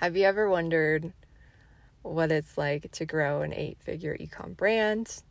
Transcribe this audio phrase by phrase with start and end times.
[0.00, 1.12] Have you ever wondered
[2.00, 5.22] what it's like to grow an eight figure ecom brand?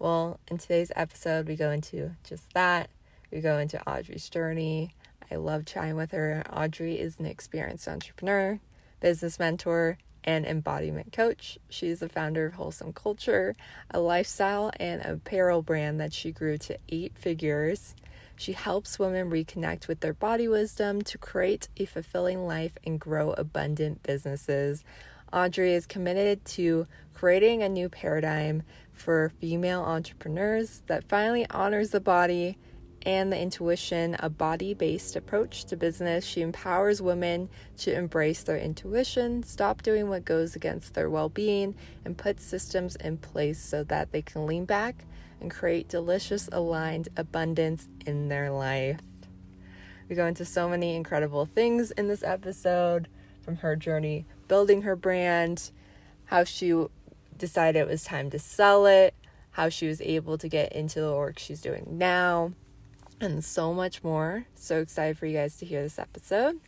[0.00, 2.90] Well, in today's episode, we go into just that.
[3.30, 4.96] We go into Audrey's journey.
[5.30, 6.42] I love chatting with her.
[6.52, 8.58] Audrey is an experienced entrepreneur,
[8.98, 11.56] business mentor, and embodiment coach.
[11.68, 13.54] She's the founder of Wholesome Culture,
[13.92, 17.94] a lifestyle and apparel brand that she grew to eight figures.
[18.38, 23.32] She helps women reconnect with their body wisdom to create a fulfilling life and grow
[23.32, 24.84] abundant businesses.
[25.32, 28.62] Audrey is committed to creating a new paradigm
[28.92, 32.56] for female entrepreneurs that finally honors the body
[33.02, 36.24] and the intuition, a body based approach to business.
[36.24, 37.48] She empowers women
[37.78, 42.94] to embrace their intuition, stop doing what goes against their well being, and put systems
[42.96, 45.04] in place so that they can lean back
[45.40, 49.00] and create delicious, aligned abundance in their life.
[50.08, 53.08] We go into so many incredible things in this episode
[53.42, 55.70] from her journey building her brand,
[56.26, 56.86] how she
[57.36, 59.14] decided it was time to sell it,
[59.50, 62.52] how she was able to get into the work she's doing now,
[63.20, 64.46] and so much more.
[64.54, 66.60] So excited for you guys to hear this episode.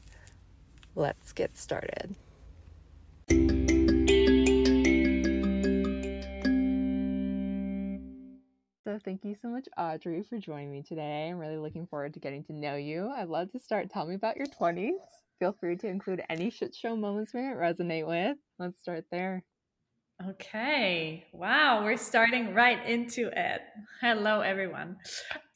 [0.94, 2.14] Let's get started.
[8.84, 11.28] So, thank you so much, Audrey, for joining me today.
[11.28, 13.11] I'm really looking forward to getting to know you.
[13.14, 13.91] I'd love to start.
[13.91, 14.95] Tell me about your 20s.
[15.39, 18.39] Feel free to include any shit show moments we resonate with.
[18.58, 19.45] Let's start there.
[20.27, 21.27] Okay.
[21.34, 21.84] Wow.
[21.84, 23.61] We're starting right into it.
[24.01, 24.97] Hello, everyone.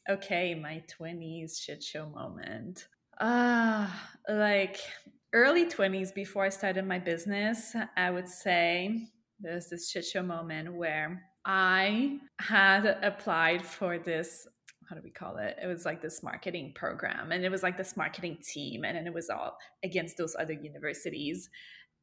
[0.07, 0.53] Okay.
[0.53, 2.87] My 20s shit show moment.
[3.19, 4.77] Ah, uh, like
[5.33, 9.07] early 20s before I started my business, I would say
[9.39, 14.47] there's this shit show moment where I had applied for this
[14.89, 15.57] how do we call it?
[15.61, 19.07] It was like this marketing program and it was like this marketing team and then
[19.07, 21.49] it was all against those other universities.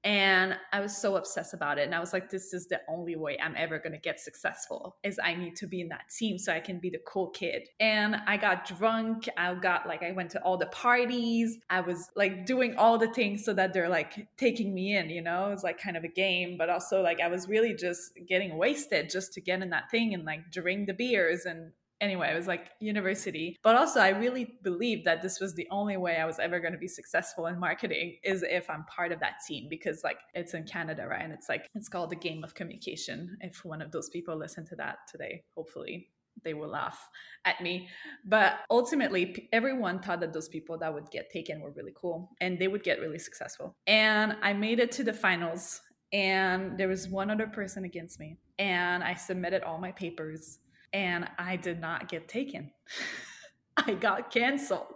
[0.05, 1.83] And I was so obsessed about it.
[1.83, 4.97] And I was like, this is the only way I'm ever going to get successful
[5.05, 7.69] is I need to be in that team so I can be the cool kid.
[7.79, 9.29] And I got drunk.
[9.37, 11.59] I got like, I went to all the parties.
[11.71, 15.23] I was like doing all the things so that they're like taking me in, you
[15.23, 18.57] know, it's like kind of a game, but also like I was really just getting
[18.57, 22.37] wasted just to get in that thing and like drink the beers and anyway, it
[22.37, 23.57] was like university.
[23.63, 26.73] But also, I really believed that this was the only way I was ever going
[26.73, 30.53] to be successful in marketing is if I'm part of that team because, like, it's
[30.53, 31.23] in Canada, right?
[31.23, 33.39] And it's like, it's called the game of communication.
[33.41, 36.09] If one of those people listen to that today, hopefully
[36.45, 37.09] they will laugh
[37.45, 37.89] at me.
[38.25, 42.59] But ultimately, everyone thought that those people that would get taken were really cool and
[42.59, 43.77] they would get really successful.
[43.87, 45.81] And I made it to the finals,
[46.13, 48.39] and there was one other person against me.
[48.59, 50.59] And I submitted all my papers
[50.93, 52.71] and I did not get taken.
[53.77, 54.95] I got canceled.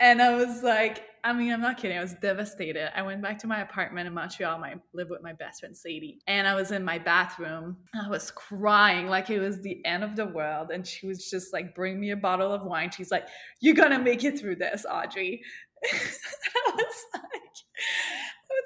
[0.00, 1.96] and I was like, I mean, I'm not kidding.
[1.96, 2.96] I was devastated.
[2.96, 4.62] I went back to my apartment in Montreal.
[4.62, 7.78] I live with my best friend Sadie, and I was in my bathroom.
[7.94, 10.70] I was crying like it was the end of the world.
[10.70, 13.26] And she was just like, "Bring me a bottle of wine." She's like,
[13.60, 15.42] "You're gonna make it through this, Audrey."
[15.92, 17.32] I was like,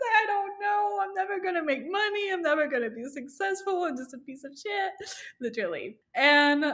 [0.00, 0.98] like, I don't know.
[1.03, 2.32] I'm never gonna make money.
[2.32, 3.84] I'm never gonna be successful.
[3.84, 4.92] I'm just a piece of shit,
[5.41, 5.98] literally.
[6.14, 6.64] And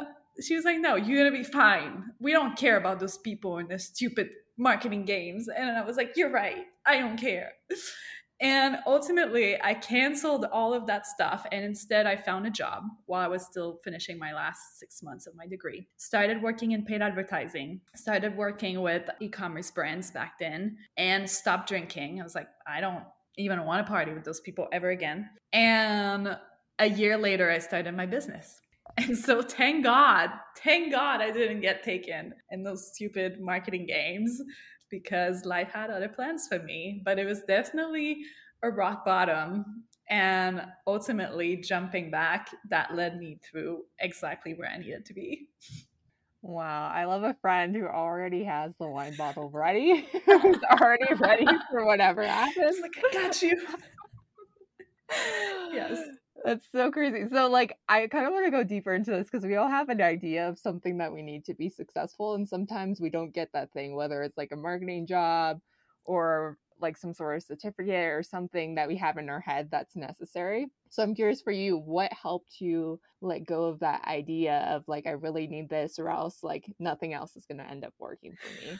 [0.42, 2.04] she was like, No, you're gonna be fine.
[2.20, 5.48] We don't care about those people and the stupid marketing games.
[5.48, 6.64] And I was like, You're right.
[6.86, 7.52] I don't care.
[8.40, 11.46] And ultimately, I canceled all of that stuff.
[11.52, 15.26] And instead, I found a job while I was still finishing my last six months
[15.26, 15.86] of my degree.
[15.96, 21.68] Started working in paid advertising, started working with e commerce brands back then, and stopped
[21.68, 22.20] drinking.
[22.20, 23.04] I was like, I don't
[23.36, 25.28] even want to party with those people ever again.
[25.52, 26.36] And
[26.78, 28.60] a year later, I started my business.
[28.96, 30.30] And so, thank God,
[30.62, 34.40] thank God I didn't get taken in those stupid marketing games
[34.88, 37.02] because life had other plans for me.
[37.04, 38.18] But it was definitely
[38.62, 39.84] a rock bottom.
[40.10, 45.48] And ultimately, jumping back, that led me through exactly where I needed to be.
[46.46, 51.46] Wow, I love a friend who already has the wine bottle ready, who's already ready
[51.70, 52.80] for whatever happens.
[52.82, 53.66] Like, I got you.
[55.72, 55.98] yes.
[56.44, 57.30] That's so crazy.
[57.30, 59.88] So, like, I kind of want to go deeper into this because we all have
[59.88, 62.34] an idea of something that we need to be successful.
[62.34, 65.62] And sometimes we don't get that thing, whether it's like a marketing job
[66.04, 69.96] or like some sort of certificate or something that we have in our head that's
[69.96, 70.66] necessary.
[70.90, 75.06] So, I'm curious for you, what helped you let go of that idea of like,
[75.06, 78.34] I really need this or else like nothing else is going to end up working
[78.40, 78.78] for me?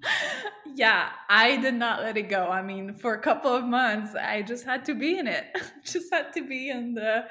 [0.74, 2.46] yeah, I did not let it go.
[2.46, 5.44] I mean, for a couple of months, I just had to be in it.
[5.84, 7.24] just had to be in the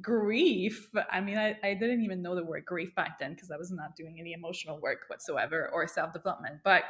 [0.00, 0.90] grief.
[1.10, 3.70] I mean, I, I didn't even know the word grief back then because I was
[3.70, 6.56] not doing any emotional work whatsoever or self development.
[6.64, 6.84] But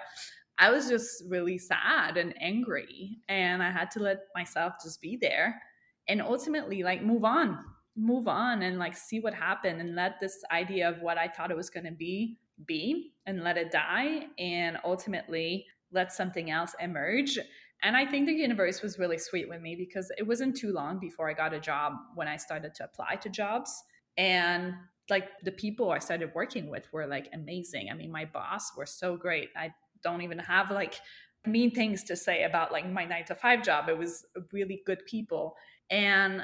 [0.60, 3.18] I was just really sad and angry.
[3.28, 5.60] And I had to let myself just be there
[6.06, 7.58] and ultimately like move on,
[7.96, 11.50] move on and like see what happened and let this idea of what I thought
[11.50, 14.26] it was going to be be and let it die.
[14.38, 17.38] And ultimately let something else emerge.
[17.82, 21.00] And I think the universe was really sweet with me because it wasn't too long
[21.00, 23.82] before I got a job when I started to apply to jobs.
[24.18, 24.74] And
[25.08, 27.88] like the people I started working with were like amazing.
[27.90, 29.48] I mean, my boss were so great.
[29.56, 31.00] I don't even have like
[31.46, 33.88] mean things to say about like my nine to five job.
[33.88, 35.54] It was really good people.
[35.90, 36.42] And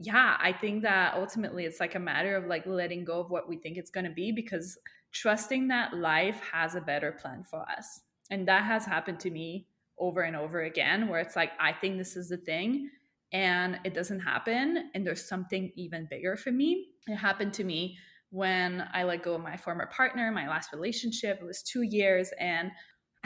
[0.00, 3.48] yeah, I think that ultimately it's like a matter of like letting go of what
[3.48, 4.76] we think it's going to be because
[5.12, 8.00] trusting that life has a better plan for us.
[8.30, 9.66] And that has happened to me
[9.98, 12.90] over and over again, where it's like, I think this is the thing
[13.32, 14.90] and it doesn't happen.
[14.94, 16.88] And there's something even bigger for me.
[17.06, 17.96] It happened to me
[18.30, 21.38] when I let go of my former partner, my last relationship.
[21.40, 22.30] It was two years.
[22.40, 22.72] And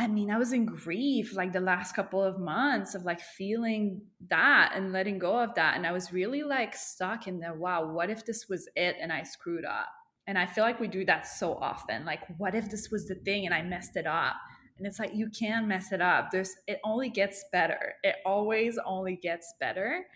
[0.01, 4.03] I mean, I was in grief like the last couple of months of like feeling
[4.31, 5.77] that and letting go of that.
[5.77, 9.13] And I was really like stuck in the wow, what if this was it and
[9.13, 9.89] I screwed up?
[10.29, 12.05] And I feel like we do that so often.
[12.05, 14.37] Like, what if this was the thing and I messed it up?
[14.79, 18.79] and it's like you can mess it up there's it only gets better it always
[18.87, 20.07] only gets better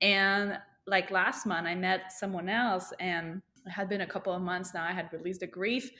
[0.00, 4.42] and like last month i met someone else and it had been a couple of
[4.42, 5.90] months now i had released the grief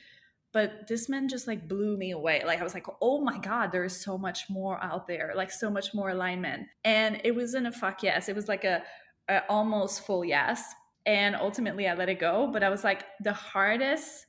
[0.57, 2.43] but this man just like blew me away.
[2.51, 5.51] Like i was like oh my god there is so much more out there like
[5.51, 6.63] so much more alignment.
[6.83, 8.83] And it wasn't a fuck yes it was like a,
[9.29, 10.61] a almost full yes
[11.05, 14.27] and ultimately i let it go but i was like the hardest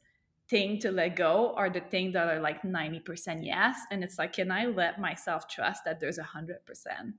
[0.49, 4.33] thing to let go are the things that are like 90% yes and it's like
[4.33, 7.13] can i let myself trust that there's a 100%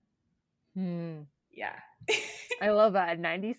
[0.75, 1.21] hmm.
[1.51, 1.77] yeah.
[2.61, 3.19] I love that.
[3.31, 3.55] 90%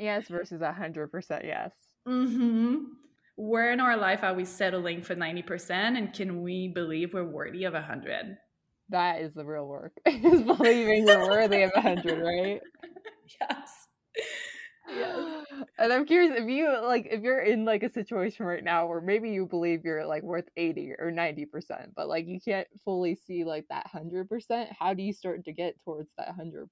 [0.00, 1.72] yes versus 100% yes.
[2.06, 2.76] Mm-hmm.
[3.36, 7.64] Where in our life are we settling for 90% and can we believe we're worthy
[7.64, 8.36] of 100
[8.88, 12.60] that is the real work is believing you're worthy of 100 right
[13.40, 13.88] yes
[14.88, 15.46] yes.
[15.78, 19.00] And I'm curious if you like if you're in like a situation right now where
[19.00, 21.46] maybe you believe you're like worth 80 or 90%,
[21.96, 25.76] but like you can't fully see like that 100%, how do you start to get
[25.84, 26.68] towards that 100%?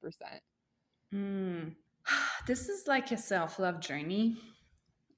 [1.14, 1.74] Mm.
[2.46, 4.36] This is like a self-love journey.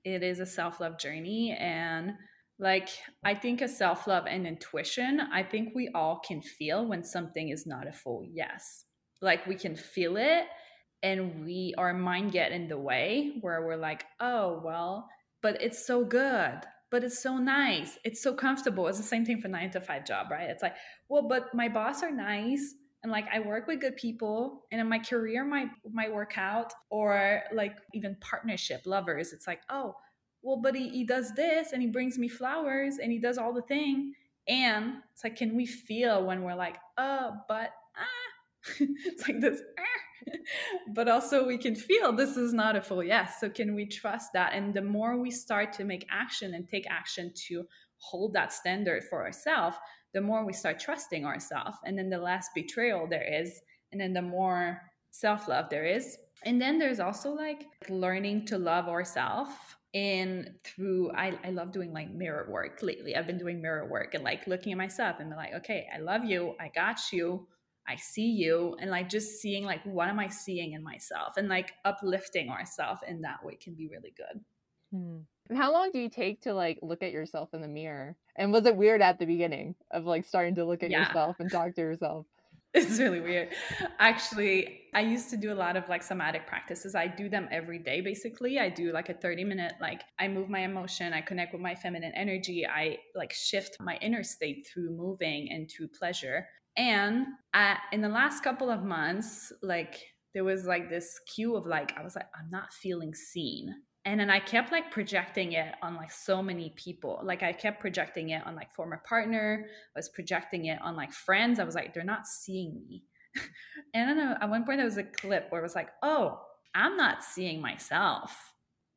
[0.05, 2.13] It is a self-love journey and
[2.59, 2.89] like
[3.25, 7.67] I think a self-love and intuition, I think we all can feel when something is
[7.67, 8.85] not a full yes.
[9.21, 10.47] Like we can feel it
[11.03, 15.09] and we our mind get in the way where we're like oh well
[15.43, 16.61] but it's so good
[16.91, 20.05] but it's so nice it's so comfortable it's the same thing for nine to five
[20.07, 20.77] job right it's like
[21.09, 24.89] well but my boss are nice and like i work with good people and in
[24.89, 29.95] my career might might work out or like even partnership lovers it's like oh
[30.43, 33.53] well but he, he does this and he brings me flowers and he does all
[33.53, 34.13] the thing
[34.49, 39.61] and it's like can we feel when we're like oh but ah it's like this
[39.79, 40.03] ah
[40.95, 43.35] but also we can feel this is not a full yes.
[43.41, 44.53] So can we trust that?
[44.55, 47.65] And the more we start to make action and take action to
[47.99, 49.77] hold that standard for ourselves,
[50.15, 51.77] the more we start trusting ourselves.
[51.85, 53.61] And then the less betrayal there is,
[53.93, 54.81] and then the more
[55.11, 56.17] self love there is.
[56.45, 59.53] And then there's also like learning to love ourselves
[59.95, 64.15] and through I, I love doing like mirror work lately i've been doing mirror work
[64.15, 67.47] and like looking at myself and like okay i love you i got you
[67.87, 71.49] I see you and like just seeing like what am I seeing in myself and
[71.49, 74.41] like uplifting ourselves in that way can be really good.
[74.93, 75.19] Hmm.
[75.49, 78.17] And how long do you take to like look at yourself in the mirror?
[78.37, 81.07] And was it weird at the beginning of like starting to look at yeah.
[81.07, 82.27] yourself and talk to yourself?
[82.75, 83.51] It's really weird.
[83.99, 86.95] Actually, I used to do a lot of like somatic practices.
[86.95, 88.59] I do them every day basically.
[88.59, 91.75] I do like a 30 minute like I move my emotion, I connect with my
[91.75, 96.47] feminine energy, I like shift my inner state through moving and through pleasure.
[96.79, 100.01] And I, in the last couple of months, like
[100.33, 103.75] there was like this cue of like, I was like, I'm not feeling seen.
[104.05, 107.21] And then I kept like projecting it on like so many people.
[107.23, 111.13] Like I kept projecting it on like former partner, I was projecting it on like
[111.13, 111.61] friends.
[111.61, 113.05] I was like, they're not seeing me.
[113.95, 116.41] and then at one point there was a clip where it was like, oh,
[116.75, 118.37] I'm not seeing myself.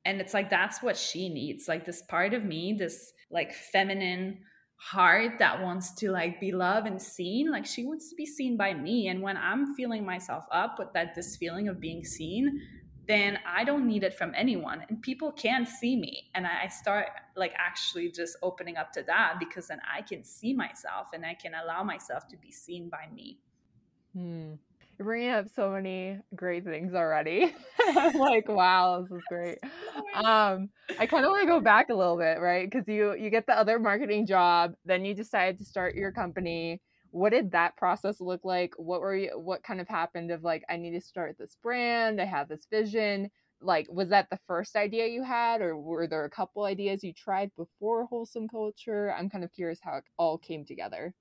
[0.06, 1.68] And it's like that's what she needs.
[1.68, 4.40] Like this part of me, this like feminine
[4.78, 8.58] heart that wants to like be loved and seen like she wants to be seen
[8.58, 12.60] by me and when i'm feeling myself up with that this feeling of being seen
[13.08, 17.08] then i don't need it from anyone and people can see me and i start
[17.36, 21.34] like actually just opening up to that because then i can see myself and i
[21.34, 23.40] can allow myself to be seen by me
[24.14, 24.54] hmm.
[24.98, 27.54] You're bringing up so many great things already.
[27.88, 29.58] I'm like, wow, this is great.
[30.14, 32.70] Um, I kind of want to go back a little bit, right?
[32.70, 36.82] Because you you get the other marketing job, then you decide to start your company.
[37.16, 38.74] What did that process look like?
[38.76, 42.20] What were you, what kind of happened of like, I need to start this brand,
[42.20, 43.32] I have this vision.
[43.62, 47.14] Like, was that the first idea you had, or were there a couple ideas you
[47.14, 49.14] tried before Wholesome Culture?
[49.18, 51.14] I'm kind of curious how it all came together.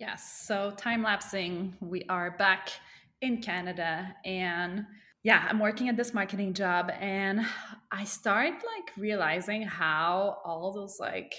[0.00, 0.46] Yes.
[0.46, 2.70] So, time lapsing, we are back
[3.20, 4.86] in Canada and
[5.22, 7.44] yeah, I'm working at this marketing job and
[7.92, 11.34] I start like realizing how all those like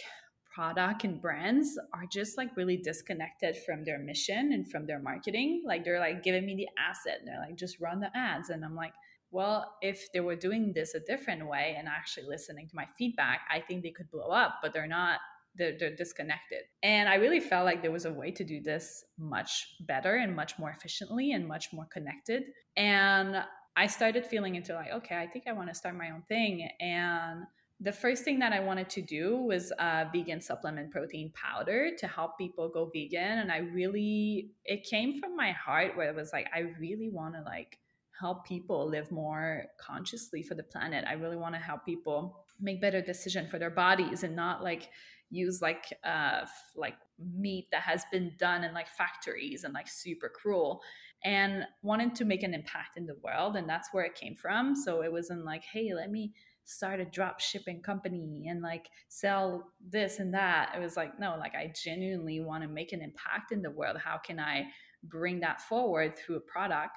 [0.58, 5.62] product and brands are just like really disconnected from their mission and from their marketing.
[5.64, 8.66] Like they're like giving me the asset and they're like just run the ads and
[8.66, 8.94] I'm like,
[9.30, 13.42] well, if they were doing this a different way and actually listening to my feedback,
[13.52, 15.20] I think they could blow up, but they're not
[15.56, 16.62] they're, they're, disconnected.
[16.84, 20.36] And I really felt like there was a way to do this much better and
[20.36, 22.44] much more efficiently and much more connected.
[22.76, 23.44] And
[23.76, 26.70] I started feeling into like, okay, I think I want to start my own thing.
[26.80, 27.44] And
[27.80, 32.08] the first thing that I wanted to do was a vegan supplement protein powder to
[32.08, 33.40] help people go vegan.
[33.40, 37.36] And I really, it came from my heart where it was like, I really want
[37.36, 37.78] to like
[38.20, 41.06] help people live more consciously for the planet.
[41.08, 44.90] I really want to help people make better decision for their bodies and not like
[45.30, 50.30] use like uh like meat that has been done in like factories and like super
[50.30, 50.82] cruel
[51.24, 54.76] and wanted to make an impact in the world and that's where it came from
[54.76, 56.32] so it wasn't like hey let me
[56.68, 61.36] start a drop shipping company and like sell this and that it was like no
[61.40, 64.66] like i genuinely want to make an impact in the world how can i
[65.04, 66.92] bring that forward through a product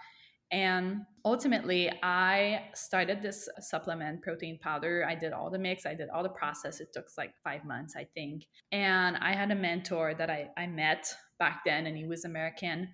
[0.53, 5.07] and ultimately, I started this supplement protein powder.
[5.09, 6.81] I did all the mix, I did all the process.
[6.81, 8.47] It took like five months, I think.
[8.73, 11.07] And I had a mentor that I, I met
[11.39, 12.89] back then, and he was American.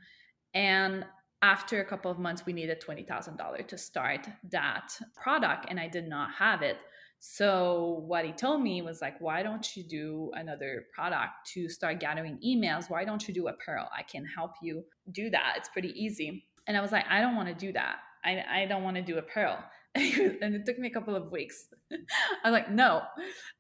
[0.53, 1.07] And
[1.43, 6.09] after a couple of months, we needed $20,000 to start that product, and I did
[6.09, 6.79] not have it.
[7.19, 12.01] So what he told me was like, why don't you do another product to start
[12.01, 12.91] gathering emails?
[12.91, 13.87] Why don't you do apparel?
[13.97, 15.55] I can help you do that.
[15.57, 16.47] It's pretty easy.
[16.67, 17.97] And I was like, I don't want to do that.
[18.25, 19.59] I, I don't want to do apparel.
[19.95, 21.69] and it took me a couple of weeks.
[21.93, 21.97] I
[22.51, 23.03] was like, no.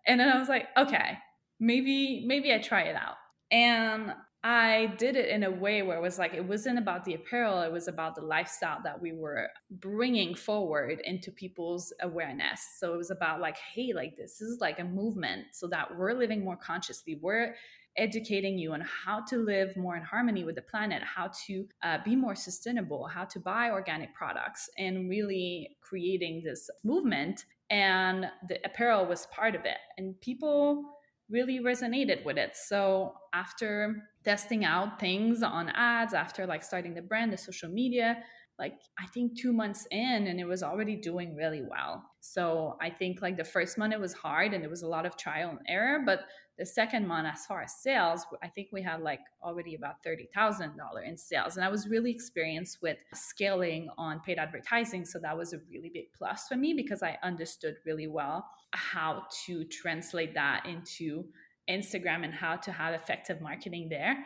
[0.06, 1.18] And then I was like, okay,
[1.58, 3.16] maybe, maybe I try it out.
[3.50, 4.12] And
[4.48, 7.62] I did it in a way where it was like, it wasn't about the apparel,
[7.62, 12.60] it was about the lifestyle that we were bringing forward into people's awareness.
[12.78, 16.12] So it was about like, hey, like this is like a movement so that we're
[16.12, 17.18] living more consciously.
[17.20, 17.56] We're
[17.96, 21.98] educating you on how to live more in harmony with the planet, how to uh,
[22.04, 27.46] be more sustainable, how to buy organic products, and really creating this movement.
[27.70, 29.78] And the apparel was part of it.
[29.98, 30.95] And people
[31.30, 32.56] really resonated with it.
[32.56, 38.18] So after testing out things on ads, after like starting the brand, the social media,
[38.58, 42.02] like I think two months in and it was already doing really well.
[42.20, 45.04] So I think like the first month it was hard and there was a lot
[45.04, 46.20] of trial and error, but
[46.58, 50.72] the second month as far as sales i think we had like already about $30000
[51.06, 55.52] in sales and i was really experienced with scaling on paid advertising so that was
[55.52, 60.64] a really big plus for me because i understood really well how to translate that
[60.66, 61.24] into
[61.70, 64.24] instagram and how to have effective marketing there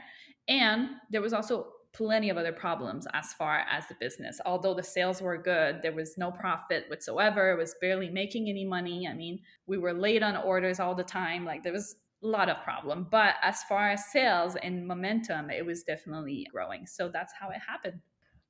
[0.48, 4.40] and there was also plenty of other problems as far as the business.
[4.46, 7.50] Although the sales were good, there was no profit whatsoever.
[7.50, 9.08] It was barely making any money.
[9.08, 11.44] I mean, we were late on orders all the time.
[11.44, 15.82] Like there was lot of problem but as far as sales and momentum it was
[15.82, 16.86] definitely growing.
[16.86, 18.00] So that's how it happened.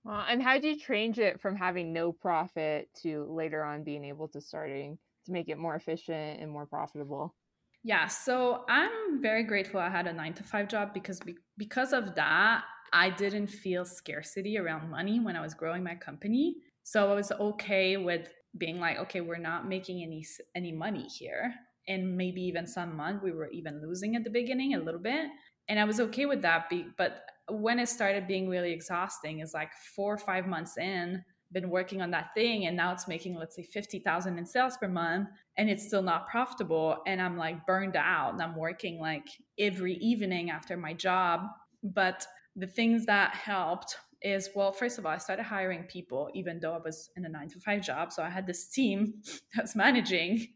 [0.05, 4.05] Well, and how did you change it from having no profit to later on being
[4.05, 7.35] able to starting to make it more efficient and more profitable?
[7.83, 11.21] Yeah so i'm very grateful i had a nine to five job because
[11.57, 16.57] because of that i didn't feel scarcity around money when i was growing my company.
[16.83, 21.55] So i was okay with being like okay we're not making any any money here
[21.91, 25.27] and maybe even some month we were even losing at the beginning a little bit.
[25.69, 29.71] And i was okay with that but when it started being really exhausting is like
[29.95, 33.57] four or five months in been working on that thing and now it's making let's
[33.57, 37.97] say 50,000 in sales per month and it's still not profitable and I'm like burned
[37.97, 39.29] out and I'm working like
[39.59, 41.43] every evening after my job.
[41.83, 46.61] But the things that helped is well first of all I started hiring people even
[46.61, 49.15] though I was in a 9 to 5 job so I had this team
[49.55, 50.47] that's managing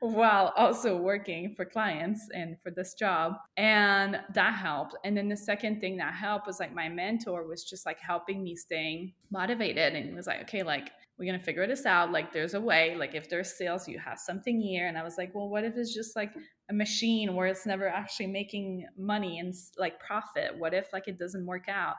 [0.00, 3.34] while also working for clients and for this job.
[3.56, 4.96] And that helped.
[5.04, 8.42] And then the second thing that helped was like my mentor was just like helping
[8.42, 12.12] me staying motivated and was like, okay, like we're gonna figure this out.
[12.12, 12.96] Like there's a way.
[12.96, 14.88] Like if there's sales, you have something here.
[14.88, 16.32] And I was like, well, what if it's just like
[16.70, 20.58] a machine where it's never actually making money and like profit?
[20.58, 21.96] What if like it doesn't work out?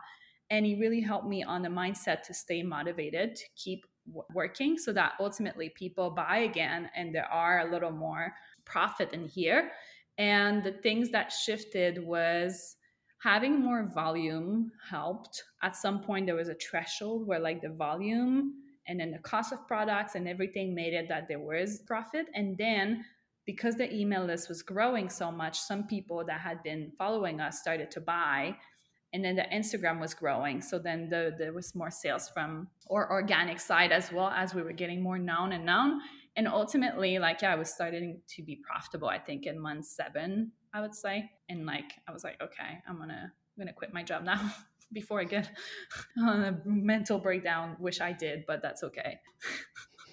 [0.49, 3.85] And he really helped me on the mindset to stay motivated, to keep
[4.33, 8.33] working so that ultimately people buy again and there are a little more
[8.65, 9.71] profit in here
[10.17, 12.75] and the things that shifted was
[13.23, 15.43] having more volume helped.
[15.61, 18.53] At some point, there was a threshold where like the volume
[18.87, 22.27] and then the cost of products and everything made it that there was profit.
[22.33, 23.05] And then
[23.45, 27.59] because the email list was growing so much, some people that had been following us
[27.59, 28.55] started to buy.
[29.13, 30.61] And then the Instagram was growing.
[30.61, 34.61] So then the, there was more sales from our organic side as well as we
[34.61, 35.99] were getting more known and known.
[36.37, 40.53] And ultimately, like, yeah, I was starting to be profitable, I think, in month seven,
[40.73, 41.29] I would say.
[41.49, 44.39] And like, I was like, okay, I'm gonna, I'm gonna quit my job now
[44.93, 45.49] before I get
[46.17, 47.75] on a mental breakdown.
[47.79, 49.19] Wish I did, but that's okay.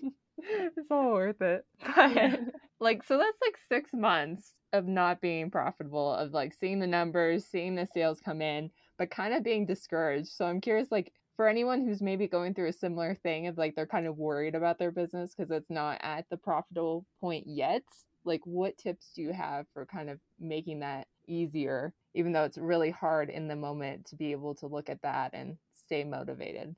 [0.39, 1.65] it's all worth it.
[1.95, 2.37] But, yeah.
[2.81, 7.47] like, so that's like six months of not being profitable, of like seeing the numbers,
[7.47, 10.29] seeing the sales come in, but kind of being discouraged.
[10.29, 13.77] So I'm curious, like, for anyone who's maybe going through a similar thing of like
[13.77, 17.85] they're kind of worried about their business because it's not at the profitable point yet,
[18.25, 22.59] like what tips do you have for kind of making that easier, even though it's
[22.59, 26.75] really hard in the moment to be able to look at that and stay motivated?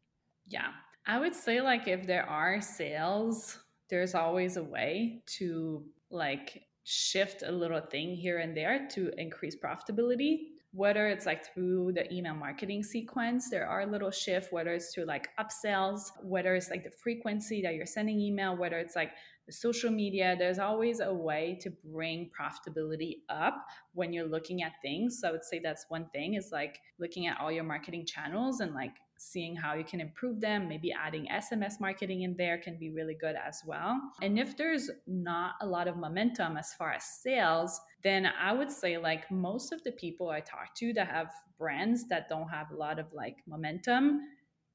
[0.47, 0.69] Yeah.
[1.07, 3.59] I would say like if there are sales,
[3.89, 9.57] there's always a way to like shift a little thing here and there to increase
[9.57, 14.95] profitability whether it's like through the email marketing sequence there are little shifts, whether it's
[14.95, 19.11] through like upsells whether it's like the frequency that you're sending email whether it's like
[19.47, 24.73] the social media there's always a way to bring profitability up when you're looking at
[24.83, 25.19] things.
[25.21, 28.61] So i would say that's one thing is like looking at all your marketing channels
[28.61, 30.67] and like seeing how you can improve them.
[30.67, 34.01] Maybe adding SMS marketing in there can be really good as well.
[34.23, 38.71] And if there's not a lot of momentum as far as sales, then I would
[38.71, 42.71] say like most of the people I talk to that have brands that don't have
[42.71, 44.21] a lot of like momentum,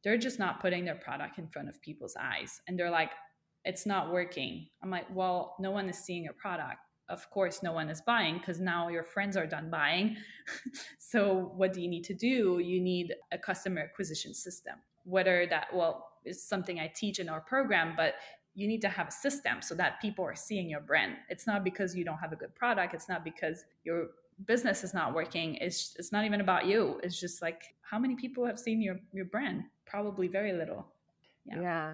[0.04, 2.62] they're just not putting their product in front of people's eyes.
[2.68, 3.12] And they're like,
[3.64, 4.68] it's not working.
[4.84, 6.78] I'm like, well, no one is seeing your product
[7.10, 10.18] of course no one is buying because now your friends are done buying.
[10.98, 12.60] So what do you need to do?
[12.60, 14.74] You need a customer acquisition system.
[15.06, 18.16] Whether that well is something i teach in our program but
[18.56, 21.18] you need to have a system so that people are seeing your brand.
[21.30, 22.94] It's not because you don't have a good product.
[22.94, 24.08] It's not because your
[24.46, 25.56] business is not working.
[25.56, 27.00] It's it's not even about you.
[27.04, 29.66] It's just like how many people have seen your your brand?
[29.86, 30.88] Probably very little.
[31.46, 31.94] Yeah, yeah.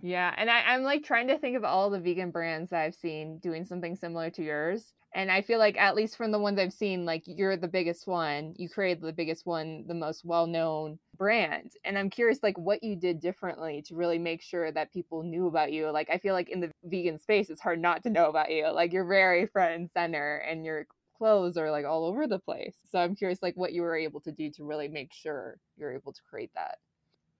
[0.00, 2.94] Yeah, and I, I'm like trying to think of all the vegan brands that I've
[2.94, 4.92] seen doing something similar to yours.
[5.14, 8.06] And I feel like at least from the ones I've seen, like you're the biggest
[8.06, 8.54] one.
[8.58, 11.72] You created the biggest one, the most well-known brand.
[11.84, 15.46] And I'm curious like what you did differently to really make sure that people knew
[15.48, 15.90] about you.
[15.90, 18.68] Like I feel like in the vegan space it's hard not to know about you.
[18.68, 22.76] Like you're very front and center and your clothes are like all over the place.
[22.88, 25.94] So I'm curious like what you were able to do to really make sure you're
[25.94, 26.78] able to create that.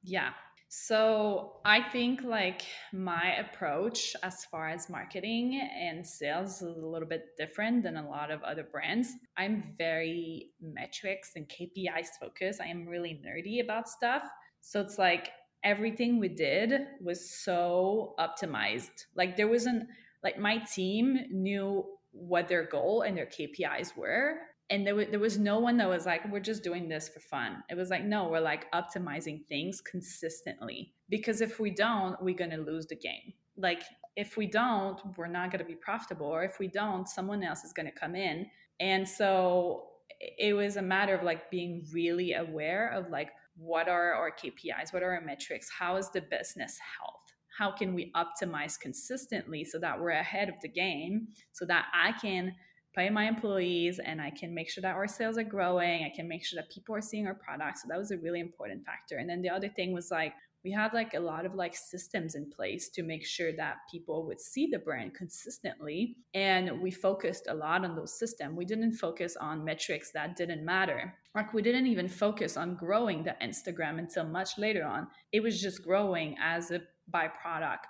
[0.02, 0.32] Yeah,
[0.68, 7.08] so I think like my approach as far as marketing and sales is a little
[7.08, 9.12] bit different than a lot of other brands.
[9.38, 12.60] I'm very metrics and KPIs focused.
[12.60, 14.24] I am really nerdy about stuff.
[14.60, 15.30] So it's like
[15.64, 19.06] everything we did was so optimized.
[19.14, 19.88] Like there wasn't
[20.22, 24.34] like my team knew what their goal and their KPIs were
[24.70, 27.20] and there, w- there was no one that was like we're just doing this for
[27.20, 27.62] fun.
[27.70, 32.50] It was like no we're like optimizing things consistently because if we don't we're going
[32.50, 33.32] to lose the game.
[33.56, 33.82] Like
[34.16, 37.64] if we don't we're not going to be profitable or if we don't someone else
[37.64, 38.46] is going to come in.
[38.80, 39.86] And so
[40.20, 44.92] it was a matter of like being really aware of like what are our kpis
[44.92, 47.14] what are our metrics how is the business health?
[47.56, 52.12] How can we optimize consistently so that we're ahead of the game so that i
[52.12, 52.54] can
[52.98, 56.04] pay my employees and I can make sure that our sales are growing.
[56.04, 57.82] I can make sure that people are seeing our products.
[57.82, 59.18] So that was a really important factor.
[59.18, 60.34] And then the other thing was like,
[60.64, 64.26] we had like a lot of like systems in place to make sure that people
[64.26, 68.92] would see the brand consistently and we focused a lot on those systems we didn't
[68.92, 73.98] focus on metrics that didn't matter like we didn't even focus on growing the instagram
[74.00, 76.80] until much later on it was just growing as a
[77.14, 77.84] byproduct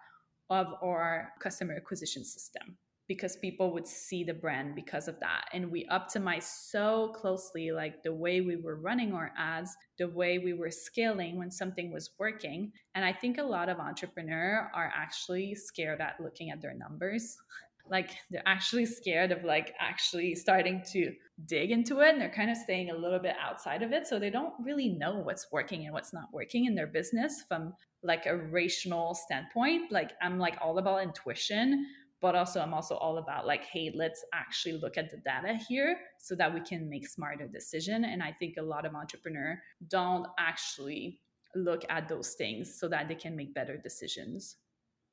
[0.50, 2.76] of our customer acquisition system
[3.08, 5.46] because people would see the brand because of that.
[5.54, 10.38] And we optimized so closely like the way we were running our ads the way
[10.38, 12.70] we were scaling when something was working.
[12.94, 17.36] And i think a lot of entrepreneurs are actually scared at looking at their numbers.
[17.90, 21.10] Like they're actually scared of like actually starting to
[21.46, 24.06] dig into it and they're kind of staying a little bit outside of it.
[24.06, 27.72] So they don't really know what's working and what's not working in their business from
[28.02, 29.90] like a rational standpoint.
[29.90, 31.86] Like i'm like all about intuition
[32.20, 35.98] but also i'm also all about like hey let's actually look at the data here
[36.18, 40.26] so that we can make smarter decision and i think a lot of entrepreneurs don't
[40.38, 41.20] actually
[41.54, 44.56] look at those things so that they can make better decisions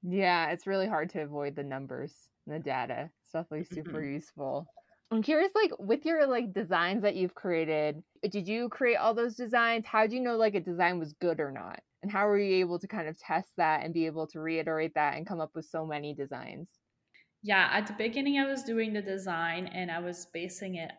[0.04, 4.14] yeah it's really hard to avoid the numbers and the data it's definitely super mm-hmm.
[4.14, 4.68] useful
[5.12, 9.36] I'm curious, like with your like designs that you've created, did you create all those
[9.36, 9.86] designs?
[9.86, 11.80] How do you know like a design was good or not?
[12.02, 14.94] And how were you able to kind of test that and be able to reiterate
[14.96, 16.72] that and come up with so many designs?
[17.46, 20.90] Yeah, at the beginning I was doing the design and I was basing it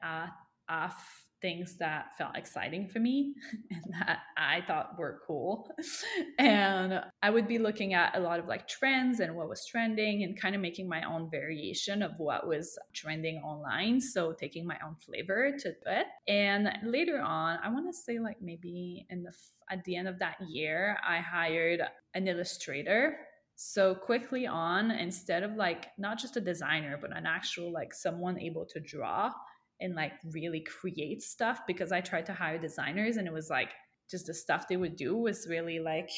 [0.69, 3.35] off things that felt exciting for me
[3.73, 5.69] and that I thought were cool.
[6.39, 10.23] And I would be looking at a lot of like trends and what was trending
[10.23, 14.01] and kind of making my own variation of what was trending online.
[14.01, 16.07] So taking my own flavor to it.
[16.29, 19.33] And later on, I want to say like maybe in the
[19.69, 21.81] at the end of that year, I hired
[22.15, 23.17] an illustrator
[23.57, 28.39] so quickly on instead of like not just a designer but an actual like someone
[28.39, 29.33] able to draw
[29.81, 33.71] and like really create stuff because I tried to hire designers and it was like
[34.11, 36.11] just the stuff they would do was really like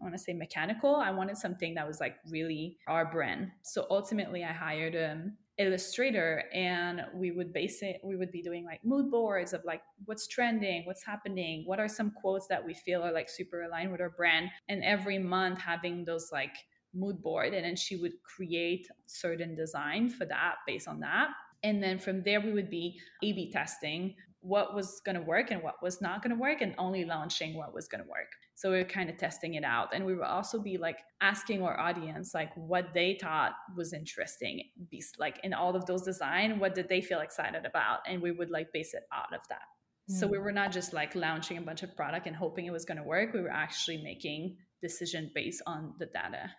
[0.00, 0.96] I want to say mechanical.
[0.96, 3.50] I wanted something that was like really our brand.
[3.62, 8.64] So ultimately I hired an illustrator and we would base it we would be doing
[8.64, 12.74] like mood boards of like what's trending, what's happening, what are some quotes that we
[12.74, 16.56] feel are like super aligned with our brand and every month having those like
[16.96, 21.28] mood board and then she would create certain design for that based on that
[21.62, 25.50] and then from there, we would be A B testing what was going to work
[25.50, 28.30] and what was not going to work, and only launching what was going to work.
[28.54, 29.88] So we were kind of testing it out.
[29.92, 34.62] And we would also be like asking our audience, like, what they thought was interesting,
[34.88, 38.00] be like in all of those design, what did they feel excited about?
[38.06, 39.66] And we would like base it out of that.
[40.08, 40.44] So we hmm.
[40.44, 43.02] were not just like launching a bunch of product and hoping it was going to
[43.02, 43.32] work.
[43.34, 46.52] We were actually making decision based on the data.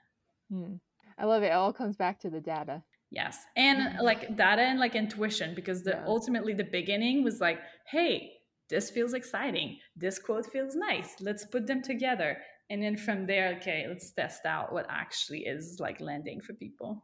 [0.52, 0.76] Hmm.
[1.18, 1.48] I love it.
[1.48, 2.84] It all comes back to the data.
[3.10, 3.46] Yes.
[3.56, 4.04] And mm-hmm.
[4.04, 6.04] like data and like intuition, because the yeah.
[6.06, 8.34] ultimately the beginning was like, hey,
[8.70, 9.78] this feels exciting.
[9.96, 11.16] This quote feels nice.
[11.22, 12.38] Let's put them together.
[12.70, 17.02] And then from there, okay, let's test out what actually is like landing for people.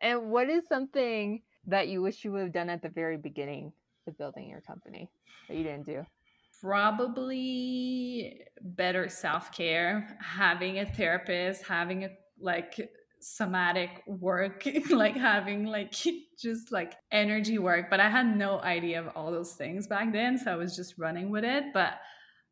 [0.00, 3.72] And what is something that you wish you would have done at the very beginning
[4.08, 5.10] of building your company
[5.48, 6.04] that you didn't do?
[6.60, 12.10] Probably better self care, having a therapist, having a
[12.42, 15.92] like somatic work like having like
[16.38, 20.36] just like energy work but i had no idea of all those things back then
[20.36, 21.94] so i was just running with it but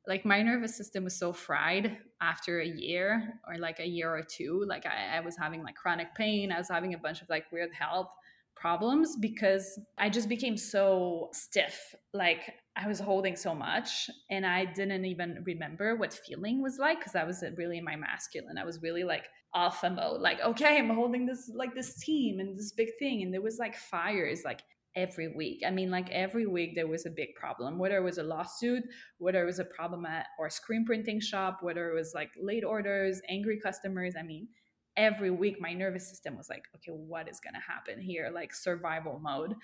[0.07, 4.23] like my nervous system was so fried after a year or like a year or
[4.23, 7.29] two like I, I was having like chronic pain i was having a bunch of
[7.29, 8.09] like weird health
[8.55, 14.65] problems because i just became so stiff like I was holding so much and I
[14.65, 18.59] didn't even remember what feeling was like because I was really in my masculine.
[18.59, 22.57] I was really like alpha mode, like, okay, I'm holding this like this team and
[22.57, 23.23] this big thing.
[23.23, 24.63] And there was like fires like
[24.97, 25.63] every week.
[25.67, 28.85] I mean, like every week there was a big problem, whether it was a lawsuit,
[29.19, 32.65] whether it was a problem at our screen printing shop, whether it was like late
[32.65, 34.15] orders, angry customers.
[34.19, 34.49] I mean,
[34.97, 38.31] every week my nervous system was like, okay, what is gonna happen here?
[38.33, 39.55] Like survival mode.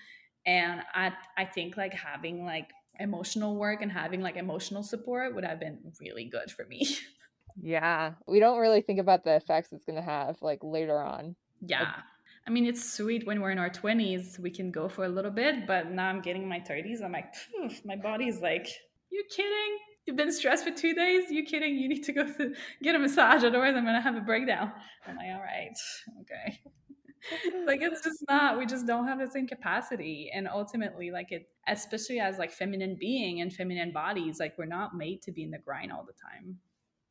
[0.45, 5.45] And I I think like having like emotional work and having like emotional support would
[5.45, 6.87] have been really good for me.
[7.61, 8.13] yeah.
[8.27, 11.35] We don't really think about the effects it's going to have like later on.
[11.61, 11.79] Yeah.
[11.79, 11.89] Like,
[12.47, 15.31] I mean, it's sweet when we're in our 20s, we can go for a little
[15.31, 17.03] bit, but now I'm getting my 30s.
[17.03, 17.33] I'm like,
[17.83, 18.69] my body's like,
[19.09, 19.77] you kidding?
[20.05, 21.29] You've been stressed for two days?
[21.29, 21.75] You kidding?
[21.75, 24.71] You need to go to get a massage, otherwise I'm gonna have a breakdown.
[25.05, 25.75] I'm like, all right,
[26.21, 26.61] okay
[27.65, 30.29] like it's just not we just don't have the same capacity.
[30.33, 34.95] And ultimately like it especially as like feminine being and feminine bodies like we're not
[34.95, 36.57] made to be in the grind all the time.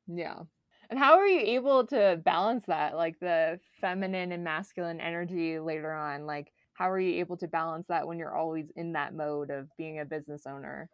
[0.07, 0.40] Yeah.
[0.88, 5.92] And how are you able to balance that like the feminine and masculine energy later
[5.92, 6.26] on?
[6.26, 9.68] Like how are you able to balance that when you're always in that mode of
[9.76, 10.88] being a business owner?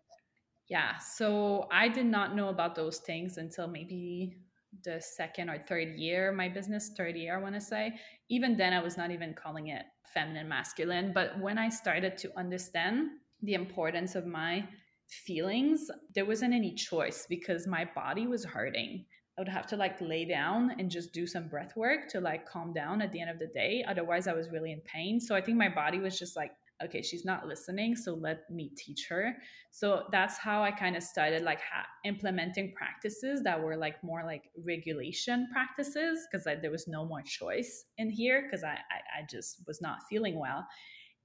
[0.68, 0.98] Yeah.
[0.98, 4.36] So i did not know about those things until maybe
[4.84, 7.92] the second or third year my business third year i want to say.
[8.28, 9.82] Even then i was not even calling it
[10.14, 11.12] feminine masculine.
[11.14, 13.10] But when i started to understand
[13.42, 14.66] the importance of my
[15.08, 19.04] feelings there wasn't any choice because my body was hurting.
[19.36, 22.46] I would have to like lay down and just do some breath work to like
[22.46, 23.84] calm down at the end of the day.
[23.86, 25.20] Otherwise i was really in pain.
[25.20, 28.70] So i think my body was just like okay she's not listening so let me
[28.76, 29.36] teach her.
[29.70, 34.24] So that's how i kind of started like ha- implementing practices that were like more
[34.24, 39.26] like regulation practices because there was no more choice in here because I, I i
[39.30, 40.66] just was not feeling well.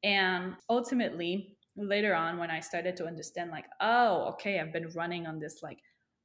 [0.03, 5.27] And ultimately later on when i started to understand like oh okay i've been running
[5.27, 5.77] on this like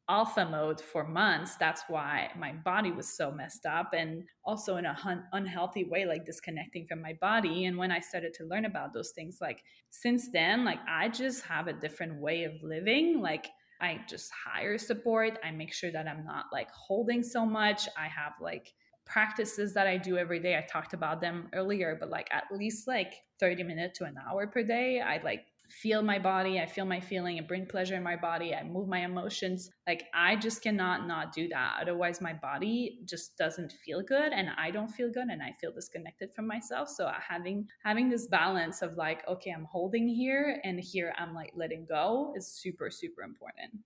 [0.09, 4.85] alpha mode for months that's why my body was so messed up and also in
[4.85, 7.67] a hun- unhealthy way like disconnecting from my body.
[7.67, 11.45] And when i started to learn about those things like since then like i just
[11.45, 13.21] have a different way of living.
[13.21, 13.49] Like
[13.81, 15.39] i just hire support.
[15.45, 17.89] I make sure that i'm not like holding so much.
[17.97, 18.73] I have like
[19.05, 20.57] practices that I do every day.
[20.57, 24.47] I talked about them earlier, but like at least like 30 minutes to an hour
[24.47, 25.45] per day, I like
[25.81, 28.89] feel my body, I feel my feeling, and bring pleasure in my body, I move
[28.89, 29.71] my emotions.
[29.87, 31.79] Like I just cannot not do that.
[31.81, 35.73] Otherwise my body just doesn't feel good and I don't feel good and I feel
[35.73, 36.89] disconnected from myself.
[36.89, 41.53] So having having this balance of like, okay, I'm holding here and here I'm like
[41.57, 43.81] letting go is super, super important.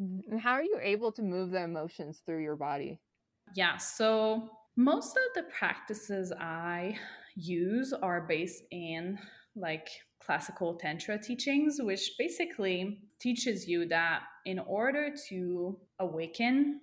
[0.00, 0.32] Mm-hmm.
[0.32, 3.00] And how are you able to move the emotions through your body?
[3.54, 6.98] Yeah, so most of the practices I
[7.34, 9.18] use are based in
[9.54, 9.88] like
[10.26, 16.80] classical tantra teachings which basically teaches you that in order to awaken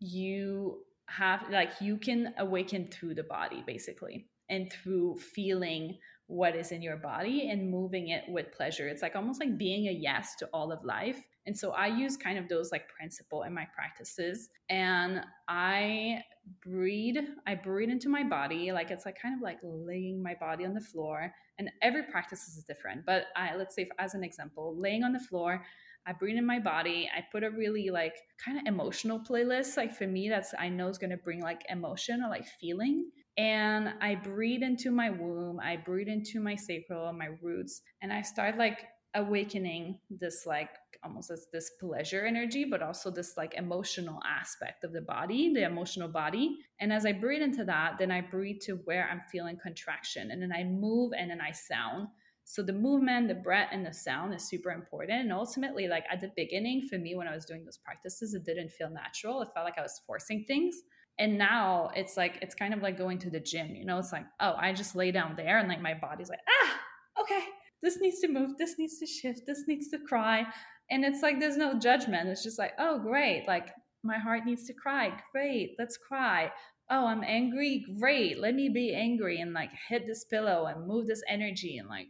[0.00, 0.78] you
[1.08, 5.96] have like you can awaken through the body basically and through feeling
[6.28, 8.88] what is in your body and moving it with pleasure.
[8.88, 11.22] It's like almost like being a yes to all of life.
[11.46, 14.48] And so i use kind of those like principle in my practices.
[14.68, 16.22] And i
[16.62, 20.64] breathe i breathe into my body like it's like kind of like laying my body
[20.64, 24.76] on the floor and every practice is different but i let's say as an example
[24.78, 25.62] laying on the floor
[26.06, 27.10] I breathe in my body.
[27.14, 29.76] I put a really like kind of emotional playlist.
[29.76, 33.10] Like for me, that's I know is gonna bring like emotion or like feeling.
[33.36, 35.58] And I breathe into my womb.
[35.60, 40.70] I breathe into my sacral, my roots, and I start like awakening this like
[41.06, 45.64] almost as this pleasure energy but also this like emotional aspect of the body the
[45.64, 46.58] emotional body.
[46.80, 50.42] And as i breathe into that then i breathe to where i'm feeling contraction and
[50.42, 52.08] then i move and then i sound.
[52.44, 55.20] So the movement the breath and the sound is super important.
[55.20, 58.44] And ultimately like at the beginning for me when i was doing those practices it
[58.44, 59.42] didn't feel natural.
[59.42, 60.74] It felt like i was forcing things.
[61.18, 63.98] And now it's like it's kind of like going to the gym you know?
[63.98, 67.44] It's like oh i just lay down there and like my body's like ah okay.
[67.82, 68.56] This needs to move.
[68.58, 69.42] This needs to shift.
[69.46, 70.46] This needs to cry
[70.90, 72.28] and it's like there's no judgment.
[72.28, 73.44] It's just like oh great.
[73.46, 73.68] Like
[74.02, 75.12] my heart needs to cry.
[75.32, 75.76] Great.
[75.78, 76.52] Let's cry.
[76.90, 77.84] Oh i'm angry.
[77.98, 78.38] Great.
[78.38, 82.08] Let me be angry and like hit this pillow and move this energy and like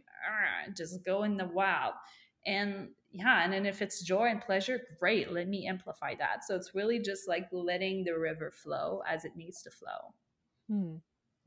[0.75, 1.93] just go in the wild.
[2.45, 5.31] And yeah and then if it's joy and pleasure great.
[5.31, 6.45] Let me amplify that.
[6.47, 10.13] So it's really just like letting the river flow as it needs to flow.
[10.69, 10.97] Hmm.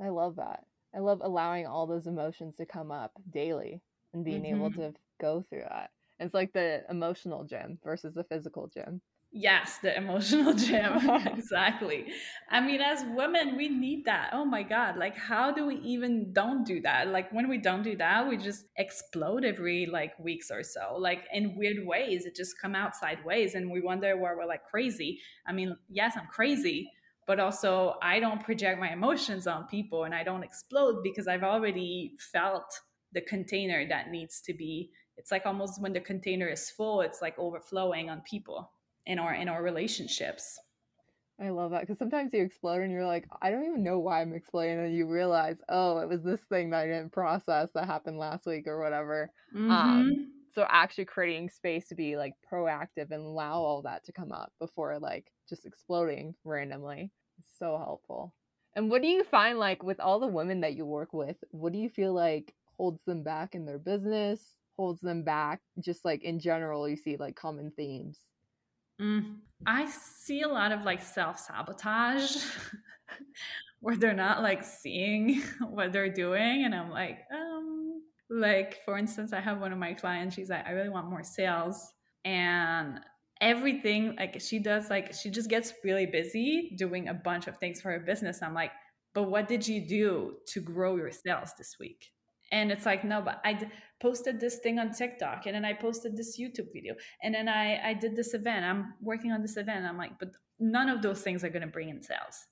[0.03, 0.65] i love that.
[0.95, 3.81] I love allowing all those emotions to come up daily
[4.13, 4.57] and being mm-hmm.
[4.57, 5.91] able to go through that
[6.21, 9.01] it's like the emotional gym versus the physical gym.
[9.33, 11.09] Yes, the emotional gym.
[11.27, 12.13] exactly.
[12.51, 14.31] I mean, as women, we need that.
[14.33, 14.97] Oh my God.
[14.97, 17.09] Like, how do we even don't do that?
[17.09, 21.25] Like, when we don't do that, we just explode every like weeks or so, like
[21.33, 22.27] in weird ways.
[22.27, 25.21] It just come out sideways and we wonder where we're like crazy.
[25.47, 26.91] I mean, yes, I'm crazy,
[27.27, 31.45] but also I don't project my emotions on people and I don't explode because I've
[31.45, 32.65] already felt
[33.13, 37.21] the container that needs to be it's like almost when the container is full it's
[37.21, 38.71] like overflowing on people
[39.05, 40.59] in our in our relationships.
[41.39, 44.21] I love that because sometimes you explode and you're like i don't even know why
[44.21, 47.87] i'm exploding and you realize oh it was this thing that i didn't process that
[47.87, 49.31] happened last week or whatever.
[49.55, 49.71] Mm-hmm.
[49.71, 54.33] um so actually creating space to be like proactive and allow all that to come
[54.33, 58.35] up before like just exploding randomly is so helpful.
[58.75, 61.73] And what do you find like with all the women that you work with what
[61.73, 64.41] do you feel like holds them back in their business
[64.77, 68.19] holds them back just like in general you see like common themes.
[69.01, 72.37] Mm, i see a lot of like self-sabotage
[73.81, 79.33] where they're not like seeing what they're doing and i'm like um like for instance
[79.33, 81.93] i have one of my clients she's like i really want more sales
[82.25, 83.01] and
[83.41, 87.81] everything like she does like she just gets really busy doing a bunch of things
[87.81, 88.73] for her business i'm like
[89.15, 92.11] but what did you do to grow your sales this week
[92.53, 93.59] and it's like no but i
[94.01, 97.81] posted this thing on tiktok and then i posted this youtube video and then i
[97.91, 98.65] i did this event.
[98.65, 99.87] I'm working on this event.
[99.87, 102.47] I'm like but none of those things are going to bring in sales.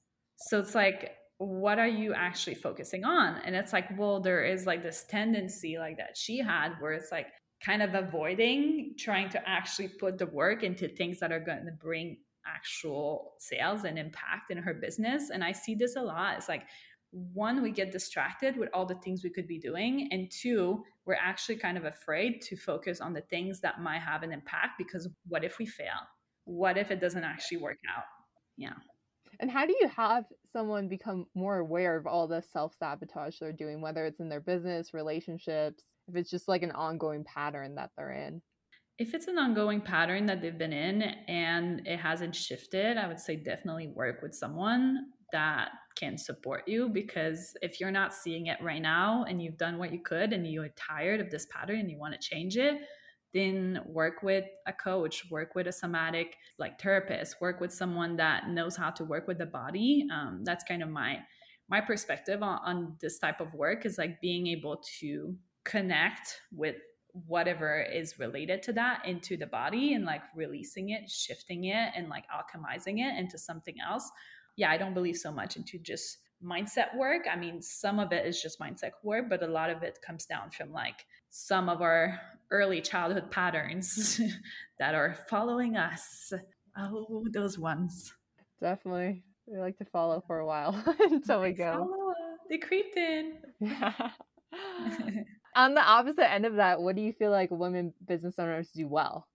[0.49, 3.41] So it's like what are you actually focusing on?
[3.45, 7.13] And it's like well there is like this tendency like that she had where it's
[7.13, 7.29] like
[7.65, 11.73] kind of avoiding trying to actually put the work into things that are going to
[11.73, 15.31] bring actual sales and impact in her business.
[15.31, 16.37] And i see this a lot.
[16.39, 16.65] It's like
[17.11, 20.09] one, we get distracted with all the things we could be doing.
[20.13, 24.23] And two, we're actually kind of afraid to focus on the things that might have
[24.23, 26.07] an impact because what if we fail?
[26.45, 28.05] What if it doesn't actually work out?
[28.57, 28.75] Yeah.
[29.41, 33.53] And how do you have someone become more aware of all the self sabotage they're
[33.53, 37.91] doing, whether it's in their business, relationships, if it's just like an ongoing pattern that
[37.97, 38.43] they're in?
[38.99, 43.21] If it's an ongoing pattern that they've been in and it hasn't shifted, I would
[43.21, 48.59] say definitely work with someone that can support you because if you're not seeing it
[48.63, 51.91] right now and you've done what you could and you're tired of this pattern and
[51.91, 52.79] you want to change it
[53.35, 58.49] then work with a coach work with a somatic like therapist work with someone that
[58.49, 60.07] knows how to work with the body.
[60.13, 61.19] Um, that's kind of my
[61.69, 66.77] my perspective on, on this type of work is like being able to connect with
[67.27, 72.09] whatever is related to that into the body and like releasing it shifting it and
[72.09, 74.11] like alchemizing it into something else
[74.59, 77.27] yeah i don't believe so much into just mindset work.
[77.31, 80.25] I mean some of it is just mindset work but a lot of it comes
[80.25, 82.19] down from like some of our
[82.51, 84.21] early childhood patterns
[84.79, 86.33] that are following us.
[86.77, 88.13] Oh those ones.
[88.61, 89.25] Definitely.
[89.47, 91.73] We like to follow for a while until we go.
[91.73, 92.13] follow,
[92.49, 93.39] they creeped in.
[95.57, 98.87] On the opposite end of that, what do you feel like women business owners do
[98.87, 99.27] well?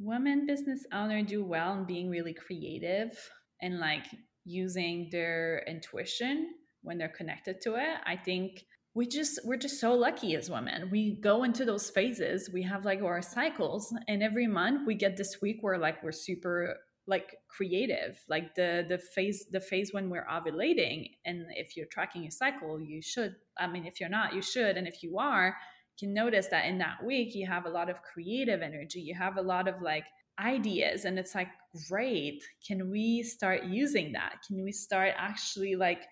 [0.00, 3.16] Women business owners do well in being really creative
[3.62, 4.06] and like
[4.44, 6.50] using their intuition
[6.82, 7.96] when they're connected to it.
[8.06, 10.88] I think we just we're just so lucky as women.
[10.90, 12.50] We go into those phases.
[12.52, 16.12] We have like our cycles and every month we get this week where like we're
[16.12, 16.76] super
[17.06, 22.22] like creative like the the phase the phase when we're ovulating and if you're tracking
[22.22, 25.54] your cycle you should i mean if you're not you should and if you are
[25.98, 29.14] you can notice that in that week you have a lot of creative energy you
[29.14, 30.04] have a lot of like
[30.38, 31.48] ideas and it's like
[31.88, 36.02] great can we start using that can we start actually like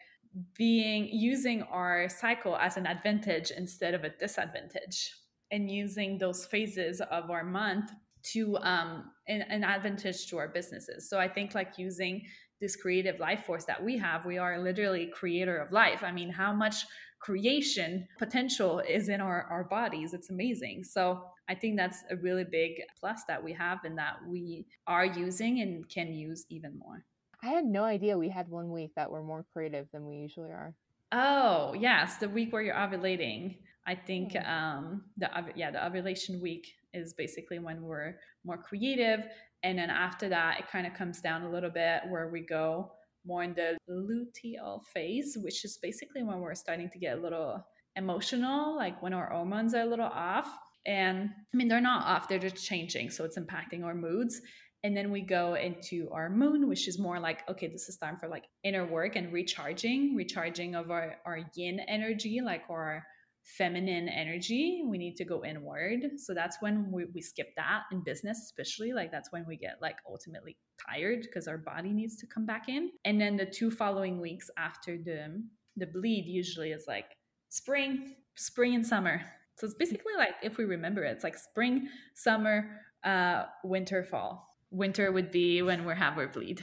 [0.57, 5.15] being using our cycle as an advantage instead of a disadvantage
[5.51, 7.91] and using those phases of our month
[8.23, 11.09] to um, an, an advantage to our businesses.
[11.09, 12.23] So I think like using
[12.61, 16.03] this creative life force that we have, we are literally creator of life.
[16.03, 16.85] I mean, how much
[17.23, 20.13] creation potential is in our, our bodies.
[20.13, 20.83] It's amazing.
[20.83, 25.07] So I think that's a really big plus that we have and that we are
[25.07, 27.05] using and can use even more.
[27.43, 30.51] I had no idea we had one week that we're more creative than we usually
[30.51, 30.75] are.
[31.13, 33.59] Oh, yes, the week where you're ovulating.
[33.87, 34.47] I think hmm.
[34.47, 39.21] um the yeah, the ovulation week is basically when we're more creative.
[39.65, 42.93] And then after that, it kind of comes down a little bit where we go
[43.25, 47.65] more in the luteal phase, which is basically when we're starting to get a little
[47.97, 50.49] emotional, like when our hormones are a little off.
[50.87, 53.11] And I mean, they're not off, they're just changing.
[53.11, 54.41] So it's impacting our moods.
[54.85, 58.17] And then we go into our moon, which is more like, okay, this is time
[58.17, 63.05] for like inner work and recharging, recharging of our, our yin energy, like our
[63.45, 66.01] feminine energy we need to go inward.
[66.17, 69.79] So that's when we, we skip that in business especially like that's when we get
[69.83, 70.57] like ultimately
[70.89, 72.91] tired because our body needs to come back in.
[73.05, 75.43] And then the two following weeks after the
[75.77, 77.17] the bleed usually is like
[77.49, 79.21] spring spring and summer.
[79.59, 84.49] So it's basically like if we remember it, it's like spring summer uh winter fall.
[84.71, 86.63] Winter would be when we have our bleed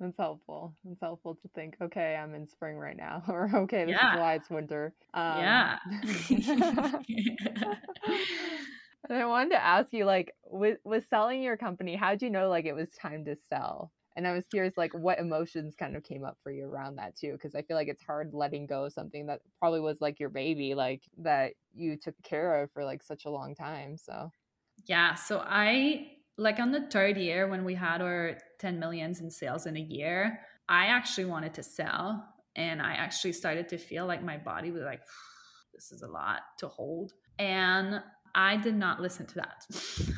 [0.00, 0.74] that's helpful.
[0.90, 4.14] It's helpful to think, okay, I'm in spring right now, or okay, this yeah.
[4.14, 4.92] is why it's winter.
[5.14, 5.78] Um, yeah.
[9.08, 12.30] and I wanted to ask you, like, with with selling your company, how did you
[12.30, 13.92] know like it was time to sell?
[14.16, 17.16] And I was curious, like, what emotions kind of came up for you around that
[17.16, 17.32] too?
[17.32, 20.28] Because I feel like it's hard letting go of something that probably was like your
[20.28, 23.96] baby, like that you took care of for like such a long time.
[23.96, 24.30] So.
[24.86, 25.14] Yeah.
[25.14, 29.66] So I like on the third year when we had our 10 millions in sales
[29.66, 32.24] in a year i actually wanted to sell
[32.56, 35.00] and i actually started to feel like my body was like
[35.74, 37.12] this is a lot to hold.
[37.38, 38.00] And
[38.34, 39.66] i did not listen to that.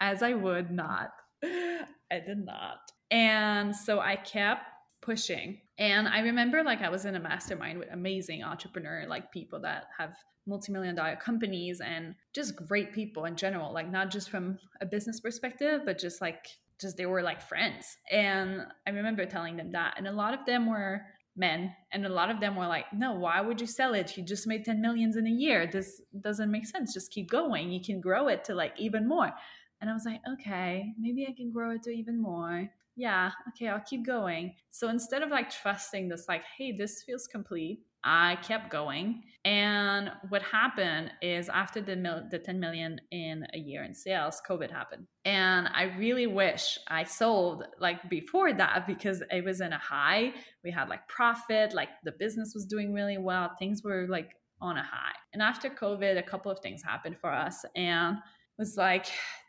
[0.00, 1.10] As i would not.
[1.42, 2.78] I did not.
[3.10, 4.62] And so i kept
[5.02, 5.60] pushing.
[5.78, 9.86] And i remember like i was in a mastermind with amazing entrepreneur like people that
[9.98, 10.16] have
[10.46, 15.18] multi-million dollar companies and just great people in general like not just from a business
[15.20, 16.46] perspective but just like
[16.80, 17.96] just they were like friends.
[18.10, 21.02] And i remember telling them that and a lot of them were
[21.36, 24.16] men and a lot of them were like no why would you sell it?
[24.16, 25.66] You just made 10 millions in a year.
[25.66, 26.94] This doesn't make sense.
[26.94, 27.70] Just keep going.
[27.70, 29.32] You can grow it to like even more.
[29.80, 32.68] And i was like okay maybe i can grow it to even more.
[32.96, 34.54] Yeah okay i'll keep going.
[34.70, 39.22] So instead of like trusting this like hey this feels complete I kept going.
[39.46, 44.40] And what happened is after the mil- the 10 million in a year in sales,
[44.48, 45.06] COVID happened.
[45.24, 50.32] And I really wish I sold like before that because it was in a high.
[50.62, 53.50] We had like profit, like the business was doing really well.
[53.58, 55.14] Things were like on a high.
[55.32, 57.64] And after COVID, a couple of things happened for us.
[57.76, 58.18] And
[58.58, 59.06] was like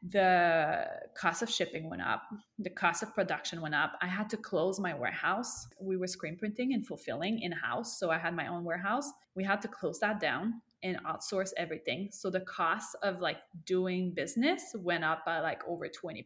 [0.10, 2.24] the cost of shipping went up,
[2.60, 3.94] the cost of production went up.
[4.02, 5.68] I had to close my warehouse.
[5.80, 8.00] We were screen printing and fulfilling in house.
[8.00, 9.10] So I had my own warehouse.
[9.36, 12.10] We had to close that down and outsource everything.
[12.12, 16.24] So the cost of like doing business went up by like over 20%.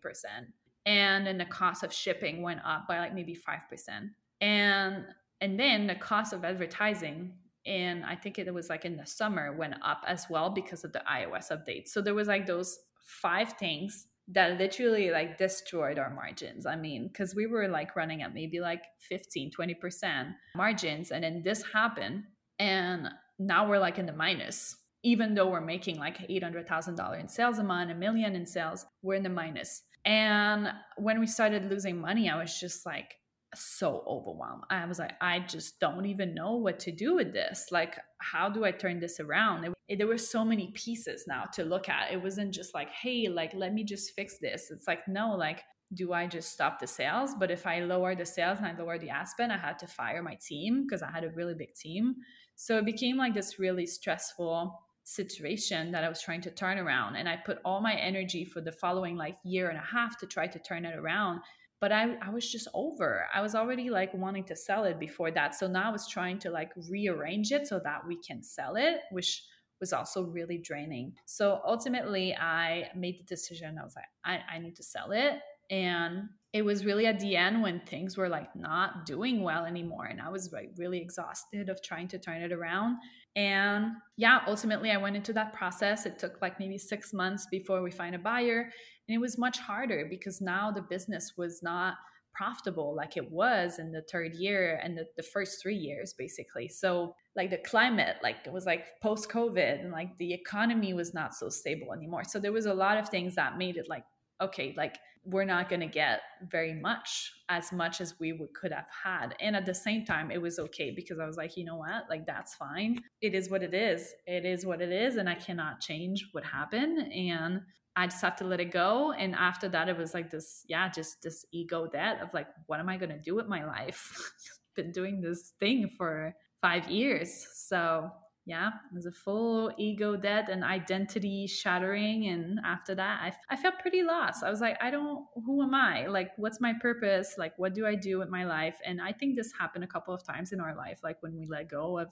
[0.86, 4.10] And then the cost of shipping went up by like maybe 5%.
[4.42, 5.06] And
[5.42, 7.32] and then the cost of advertising
[7.70, 10.92] and I think it was like in the summer went up as well because of
[10.92, 11.88] the iOS update.
[11.88, 12.80] So there was like those
[13.22, 16.66] five things that literally like destroyed our margins.
[16.66, 21.12] I mean, because we were like running at maybe like 15, 20% margins.
[21.12, 22.24] And then this happened.
[22.58, 24.76] And now we're like in the minus.
[25.04, 29.14] Even though we're making like $800,000 in sales a month, a million in sales, we're
[29.14, 29.84] in the minus.
[30.06, 33.14] And when we started losing money, I was just like,
[33.56, 34.64] so overwhelmed.
[34.70, 37.68] I was like, I just don't even know what to do with this.
[37.72, 39.66] Like, how do I turn this around?
[39.66, 42.12] It, it, there were so many pieces now to look at.
[42.12, 44.70] It wasn't just like, hey, like, let me just fix this.
[44.72, 45.64] It's like, no, like,
[45.96, 47.34] do I just stop the sales?
[47.40, 49.88] But if I lower the sales and I lower the ad spend, I had to
[49.88, 52.16] fire my team because I had a really big team.
[52.56, 57.16] So it became like this really stressful situation that I was trying to turn around.
[57.16, 60.28] And I put all my energy for the following like year and a half to
[60.28, 61.42] try to turn it around
[61.82, 63.26] but I, I was just over.
[63.34, 65.56] I was already like wanting to sell it before that.
[65.56, 69.02] So now i was trying to like rearrange it so that we can sell it
[69.12, 69.44] which
[69.80, 71.14] was also really draining.
[71.26, 73.78] So ultimately i made the decision.
[73.80, 75.40] I was like i, I need to sell it.
[75.70, 80.06] And it was really at the end when things were like not doing well anymore
[80.06, 82.98] and i was like really exhausted of trying to turn it around.
[83.36, 86.06] And yeah ultimately i went into that process.
[86.06, 89.60] It took like maybe six months before we find a buyer and it was much
[89.60, 91.96] harder because now the business was not
[92.34, 96.68] profitable like it was in the third year and the, the first three years basically.
[96.68, 101.14] So like the climate like it was like post covid and like the economy was
[101.14, 102.24] not so stable anymore.
[102.24, 104.04] So there was a lot of things that made it like
[104.42, 108.72] okay like we're not going to get very much as much as we would, could
[108.72, 111.66] have had and at the same time it was okay because i was like you
[111.66, 115.18] know what like that's fine it is what it is it is what it is
[115.18, 117.62] and i cannot change what happened and
[117.96, 119.12] I just have to let it go.
[119.12, 122.80] And after that, it was like this, yeah, just this ego death of like, what
[122.80, 124.32] am I going to do with my life?
[124.76, 127.46] Been doing this thing for five years.
[127.56, 128.10] So,
[128.50, 132.26] yeah, it was a full ego death and identity shattering.
[132.26, 134.44] And after that, I, I felt pretty lost.
[134.44, 136.08] I was like, I don't, who am I?
[136.08, 137.36] Like, what's my purpose?
[137.38, 138.80] Like, what do I do with my life?
[138.84, 141.46] And I think this happened a couple of times in our life, like when we
[141.46, 142.12] let go of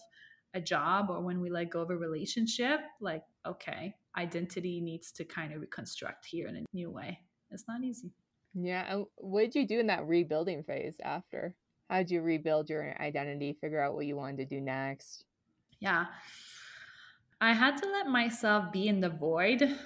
[0.54, 5.26] a job or when we let go of a relationship, like, okay, identity needs to
[5.26, 7.20] kind of reconstruct here in a new way.
[7.50, 8.14] It's not easy.
[8.54, 9.02] Yeah.
[9.16, 11.56] What did you do in that rebuilding phase after?
[11.90, 15.24] How did you rebuild your identity, figure out what you wanted to do next?
[15.80, 16.06] Yeah.
[17.40, 19.78] I had to let myself be in the void,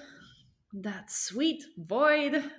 [0.72, 2.50] that sweet void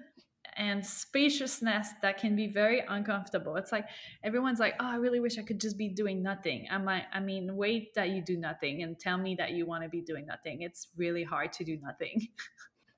[0.55, 3.55] and spaciousness that can be very uncomfortable.
[3.55, 3.87] It's like
[4.23, 7.19] everyone's like, "Oh, I really wish I could just be doing nothing." I'm like, I
[7.19, 10.27] mean, wait that you do nothing and tell me that you want to be doing
[10.27, 10.61] nothing.
[10.61, 12.27] It's really hard to do nothing.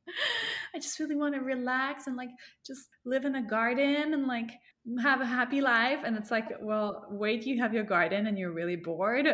[0.76, 2.30] I just really want to relax and like
[2.66, 4.52] just live in a garden and like
[5.02, 6.00] have a happy life.
[6.06, 9.28] And it's like, well, wait, you have your garden and you're really bored.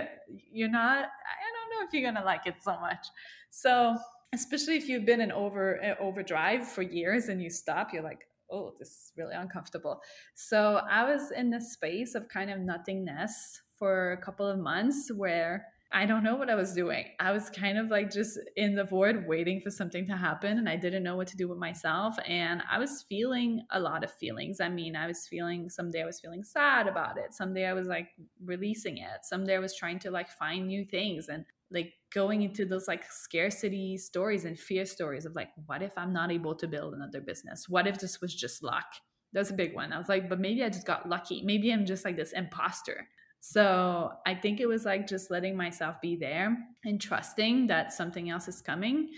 [0.52, 3.08] You're not, I don't know if you're to like it so much.
[3.50, 3.98] So
[4.34, 8.74] especially if you've been in over overdrive for years and you stop you're like oh
[8.80, 10.02] this is really uncomfortable
[10.34, 15.12] so i was in this space of kind of nothingness for a couple of months
[15.16, 17.06] where i don't know what i was doing.
[17.20, 20.70] I was kind of like just in the void waiting for something to happen and
[20.70, 24.12] i didn't know what to do with myself and i was feeling a lot of
[24.12, 24.60] feelings.
[24.62, 27.34] I mean i was feeling someday i was feeling sad about it.
[27.34, 28.10] Someday i was like
[28.44, 29.24] releasing it.
[29.24, 33.04] Someday i was trying to like find new things and like going into those like
[33.10, 37.22] scarcity stories and fear stories of like what if i'm not able to build another
[37.22, 37.68] business?
[37.70, 38.86] What if this was just luck?
[39.34, 39.94] That's a big one.
[39.94, 41.42] I was like but maybe i just got lucky.
[41.44, 43.08] Maybe i'm just like this imposter
[43.42, 48.30] so i think it was like just letting myself be there and trusting that something
[48.30, 49.10] else is coming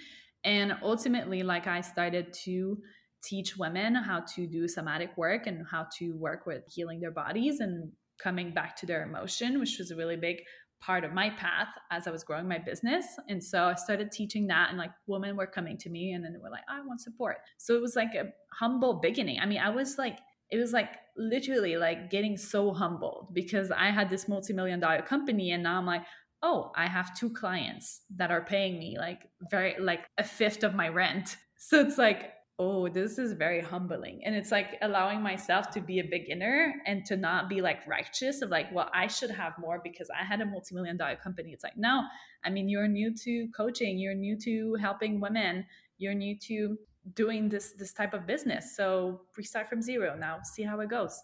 [0.43, 2.77] and ultimately like i started to
[3.23, 7.59] teach women how to do somatic work and how to work with healing their bodies
[7.59, 10.41] and coming back to their emotion which was a really big
[10.83, 13.05] part of my path as I was growing my business.
[13.29, 16.33] And so I started teaching that, and like women were coming to me and then
[16.33, 17.37] they were like, I want support.
[17.57, 19.39] So it was like a humble beginning.
[19.41, 20.19] I mean, I was like,
[20.53, 25.01] it was like literally like getting so humbled because I had this multi million dollar
[25.01, 26.03] company, and now I'm like,
[26.43, 30.75] oh, I have two clients that are paying me like very, like a fifth of
[30.75, 31.37] my rent.
[31.65, 34.19] So it's like, oh, this is very humbling.
[34.25, 38.41] And it's like allowing myself to be a beginner and to not be like righteous
[38.41, 41.51] of like, well, I should have more because I had a multi million dollar company.
[41.53, 42.03] It's like, no,
[42.43, 45.65] I mean, you're new to coaching, you're new to helping women,
[45.97, 46.77] you're new to
[47.15, 48.75] doing this this type of business.
[48.75, 51.21] So restart from zero now, see how it goes.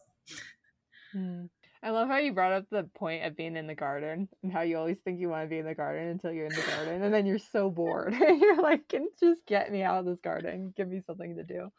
[1.13, 1.45] Hmm.
[1.81, 4.61] I love how you brought up the point of being in the garden and how
[4.61, 7.03] you always think you want to be in the garden until you're in the garden
[7.03, 8.13] and then you're so bored.
[8.19, 10.73] you're like, can just get me out of this garden.
[10.75, 11.71] Give me something to do.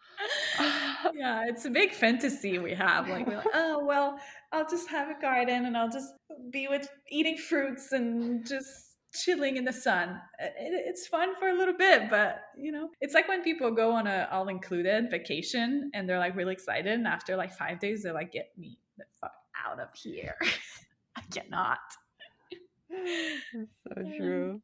[1.15, 3.11] yeah, it's a big fantasy we have.
[3.11, 4.19] Like, we're like, oh, well,
[4.53, 6.15] I'll just have a garden and I'll just
[6.51, 10.21] be with eating fruits and just chilling in the sun.
[10.39, 13.93] It, it's fun for a little bit, but you know, it's like when people go
[13.93, 18.03] on a all included vacation and they're like really excited, and after like five days,
[18.03, 19.33] they're like, "Get me the fuck
[19.67, 20.37] out of here!
[21.17, 21.79] I cannot."
[22.91, 24.61] so true.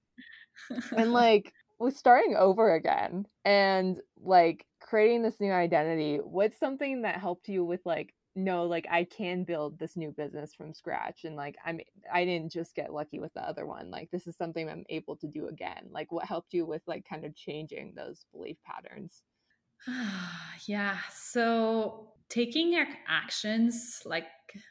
[0.97, 7.21] and like with starting over again and like creating this new identity, what's something that
[7.21, 11.37] helped you with like no like i can build this new business from scratch and
[11.37, 11.81] like i'm
[12.13, 15.17] i didn't just get lucky with the other one like this is something i'm able
[15.17, 19.23] to do again like what helped you with like kind of changing those belief patterns?
[20.67, 24.27] Yeah so taking actions like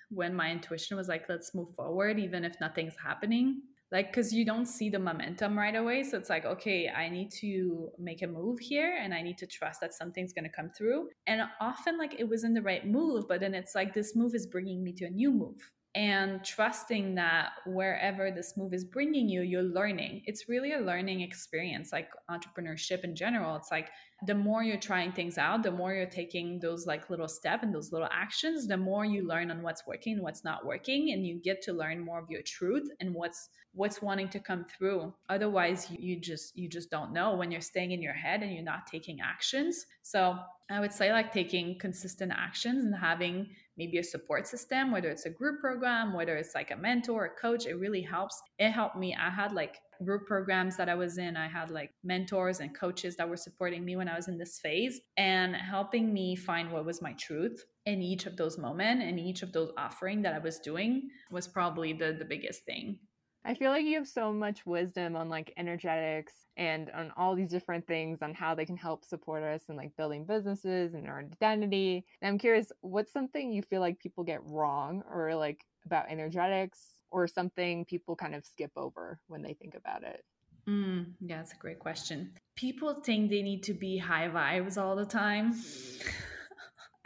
[0.09, 3.61] when my intuition was like let's move forward even if nothing's happening
[3.91, 7.31] like because you don't see the momentum right away so it's like okay i need
[7.31, 10.69] to make a move here and i need to trust that something's going to come
[10.75, 11.07] through.
[11.27, 14.47] And often like it wasn't the right move but then it's like this move is
[14.47, 19.41] bringing me to a new move and trusting that wherever this move is bringing you
[19.41, 20.21] you're learning.
[20.25, 23.55] It's really a learning experience like entrepreneurship in general.
[23.55, 23.89] It's like
[24.27, 27.75] the more you're trying things out the more you're taking those like little step and
[27.75, 31.37] those little actions the more you learn on what's working what's not working and you
[31.37, 35.13] get to learn more of your truth and what's what's wanting to come through.
[35.29, 38.63] Otherwise you just you just don't know when you're staying in your head and you're
[38.63, 39.85] not taking actions.
[40.01, 40.37] So
[40.71, 43.47] i would say like taking consistent actions and having
[43.77, 47.41] maybe a support system whether it's a group program whether it's like a mentor a
[47.41, 48.41] coach it really helps.
[48.59, 49.15] It helped me.
[49.15, 53.15] I had like group programs that I was in, I had like mentors and coaches
[53.15, 56.85] that were supporting me when I was in this phase and helping me find what
[56.85, 60.39] was my truth in each of those moments and each of those offering that I
[60.39, 62.99] was doing was probably the the biggest thing.
[63.47, 67.51] I feel like you have so much wisdom on like energetics and on all these
[67.51, 71.19] different things on how they can help support us and like building businesses and our
[71.19, 72.05] identity.
[72.21, 76.95] And I'm curious, what's something you feel like people get wrong or like about energetics
[77.11, 80.25] or something people kind of skip over when they think about it?
[80.67, 82.31] Mm, yeah, that's a great question.
[82.55, 85.53] People think they need to be high vibes all the time.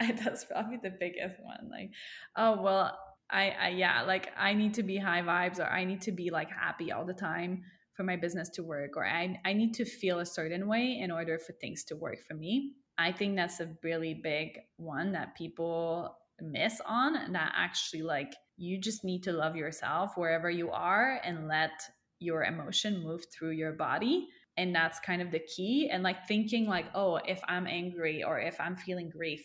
[0.00, 1.68] that's probably the biggest one.
[1.70, 1.90] Like,
[2.36, 2.98] oh, well,
[3.32, 6.30] I, I yeah like i need to be high vibes or i need to be
[6.30, 7.62] like happy all the time
[8.00, 11.10] for my business to work or I, I need to feel a certain way in
[11.10, 12.72] order for things to work for me.
[12.96, 18.34] I think that's a really big one that people miss on and that actually like
[18.56, 21.72] you just need to love yourself wherever you are and let
[22.20, 24.28] your emotion move through your body.
[24.56, 25.90] And that's kind of the key.
[25.92, 29.42] And like thinking like oh if i'm angry or if i'm feeling grief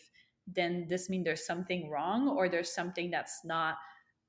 [0.47, 3.75] then this means there's something wrong or there's something that's not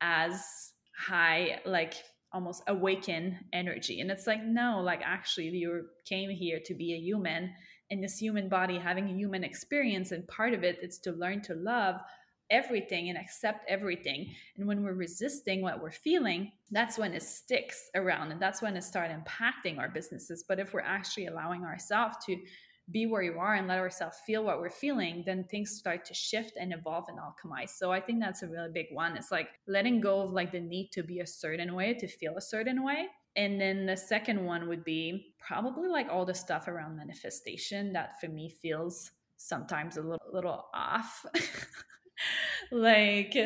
[0.00, 1.94] as high like
[2.32, 4.00] almost awaken energy.
[4.00, 7.52] And it's like no like actually you came here to be a human
[7.90, 11.40] in this human body having a human experience and part of it is to learn
[11.42, 12.00] to love
[12.50, 14.32] everything and accept everything.
[14.56, 18.76] And when we're resisting what we're feeling that's when it sticks around and that's when
[18.76, 20.44] it starts impacting our businesses.
[20.46, 22.36] But if we're actually allowing ourselves to
[22.90, 26.14] be where you are and let ourselves feel what we're feeling, then things start to
[26.14, 27.70] shift and evolve and alchemize.
[27.70, 29.16] So I think that's a really big one.
[29.16, 32.36] It's like letting go of like the need to be a certain way, to feel
[32.36, 33.08] a certain way.
[33.34, 38.20] And then the second one would be probably like all the stuff around manifestation that
[38.20, 41.26] for me feels sometimes a little, little off.
[42.72, 43.36] like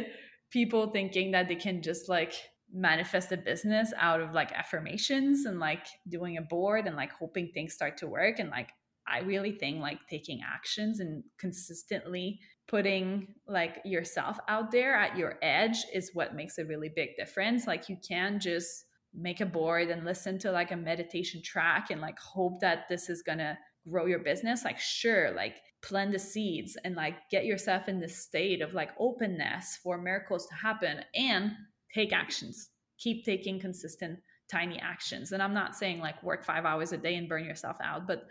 [0.50, 2.34] people thinking that they can just like
[2.72, 7.50] manifest a business out of like affirmations and like doing a board and like hoping
[7.52, 8.68] things start to work and like
[9.10, 15.38] I really think like taking actions and consistently putting like yourself out there at your
[15.42, 17.66] edge is what makes a really big difference.
[17.66, 22.00] Like you can just make a board and listen to like a meditation track and
[22.00, 23.58] like hope that this is going to
[23.88, 24.64] grow your business.
[24.64, 28.90] Like sure, like plant the seeds and like get yourself in this state of like
[29.00, 31.52] openness for miracles to happen and
[31.92, 32.68] take actions.
[32.98, 35.32] Keep taking consistent tiny actions.
[35.32, 38.24] And I'm not saying like work 5 hours a day and burn yourself out, but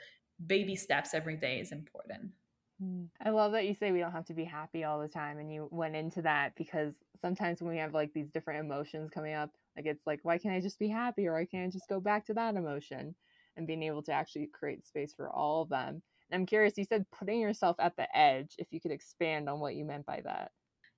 [0.46, 2.32] baby steps every day is important.
[2.82, 3.06] Hmm.
[3.24, 5.52] I love that you say we don't have to be happy all the time and
[5.52, 9.52] you went into that because sometimes when we have like these different emotions coming up,
[9.76, 12.00] like it's like, why can't I just be happy or why can't I just go
[12.00, 13.16] back to that emotion?
[13.58, 16.02] And being able to actually create space for all of them.
[16.32, 19.60] And I'm curious, you said putting yourself at the edge, if you could expand on
[19.60, 20.52] what you meant by that.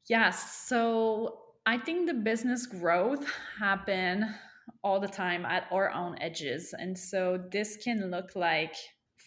[0.07, 0.67] Yes.
[0.67, 3.25] So I think the business growth
[3.59, 4.31] happen
[4.83, 6.73] all the time at our own edges.
[6.77, 8.75] And so this can look like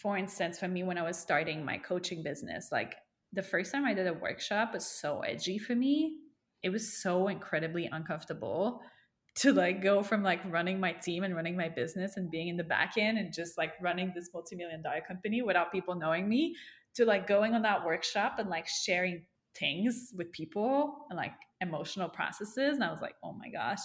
[0.04, 2.94] for instance, for me, when I was starting my coaching business, like
[3.32, 6.18] the first time I did a workshop was so edgy for me.
[6.62, 8.82] It was so incredibly uncomfortable
[9.36, 12.58] to like go from like running my team and running my business and being in
[12.58, 16.54] the back end and just like running this multi-million dollar company without people knowing me
[16.96, 19.24] to like going on that workshop and like sharing
[19.58, 21.32] things with people and like
[21.62, 22.74] emotional processes.
[22.74, 23.80] And I was like, oh my gosh,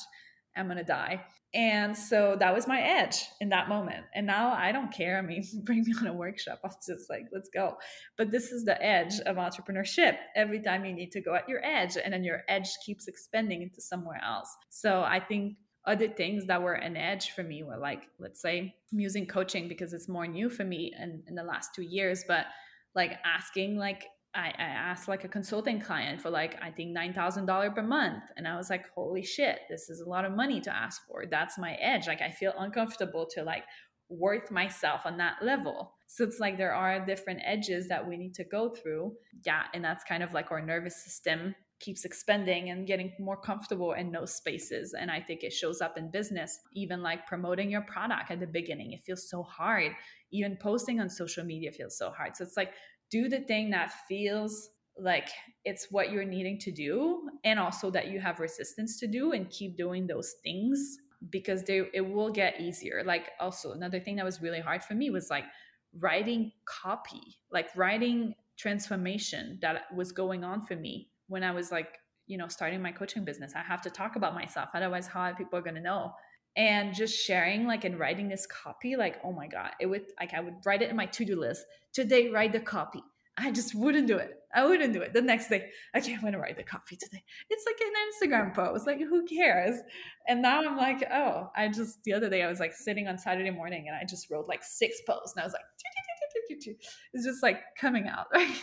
[0.56, 1.26] I'm gonna die.
[1.54, 4.06] And so that was my edge in that moment.
[4.14, 5.18] And now I don't care.
[5.18, 6.60] I mean, bring me on a workshop.
[6.64, 7.78] I'll just like, let's go.
[8.18, 10.18] But this is the edge of entrepreneurship.
[10.36, 13.64] Every time you need to go at your edge, and then your edge keeps expanding
[13.64, 14.50] into somewhere else.
[14.70, 18.76] So I think other things that were an edge for me were like, let's say,
[18.92, 22.24] I'm using coaching because it's more new for me in, in the last two years,
[22.28, 22.46] but
[22.94, 27.14] like asking like I, I asked like a consulting client for like I think nine
[27.14, 30.34] thousand dollar per month, and I was like, holy shit, this is a lot of
[30.34, 31.26] money to ask for.
[31.26, 32.08] That's my edge.
[32.08, 33.64] Like I feel uncomfortable to like
[34.10, 35.94] worth myself on that level.
[36.08, 39.14] So it's like there are different edges that we need to go through.
[39.46, 43.94] Yeah, and that's kind of like our nervous system keeps expanding and getting more comfortable
[43.94, 44.94] in those spaces.
[45.00, 48.48] And I think it shows up in business, even like promoting your product at the
[48.48, 48.92] beginning.
[48.92, 49.94] It feels so hard.
[50.32, 52.36] Even posting on social media feels so hard.
[52.36, 52.74] So it's like
[53.10, 55.30] do the thing that feels like
[55.66, 59.50] it's what you're needing to do and also that you have resistance to do and
[59.50, 60.98] keep doing those things
[61.30, 63.04] because they it will get easier.
[63.06, 65.46] Like also another thing that was really hard for me was like
[65.98, 71.98] writing copy like writing transformation that was going on for me when i was like
[72.28, 73.54] you know starting my coaching business.
[73.56, 76.14] I have to talk about myself otherwise how are people going to know
[76.56, 80.34] and just sharing like and writing this copy like oh my god it would like
[80.34, 81.66] i would write it in my to-do list.
[81.94, 83.02] Today write the copy.
[83.38, 84.36] I just wouldn't do it.
[84.54, 85.14] I wouldn't do it.
[85.14, 87.24] The next day okay i'm gonna write the copy today.
[87.50, 89.80] It's like an instagram post like who cares?
[90.28, 93.18] And now i'm like oh i just the other day i was like sitting on
[93.18, 95.64] saturday morning and i just wrote like six posts and i was like
[97.14, 98.56] it's just like coming out right?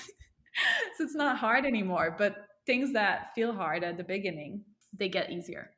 [0.97, 4.65] So it's not hard anymore but things that feel hard at the beginning
[4.99, 5.71] they get easier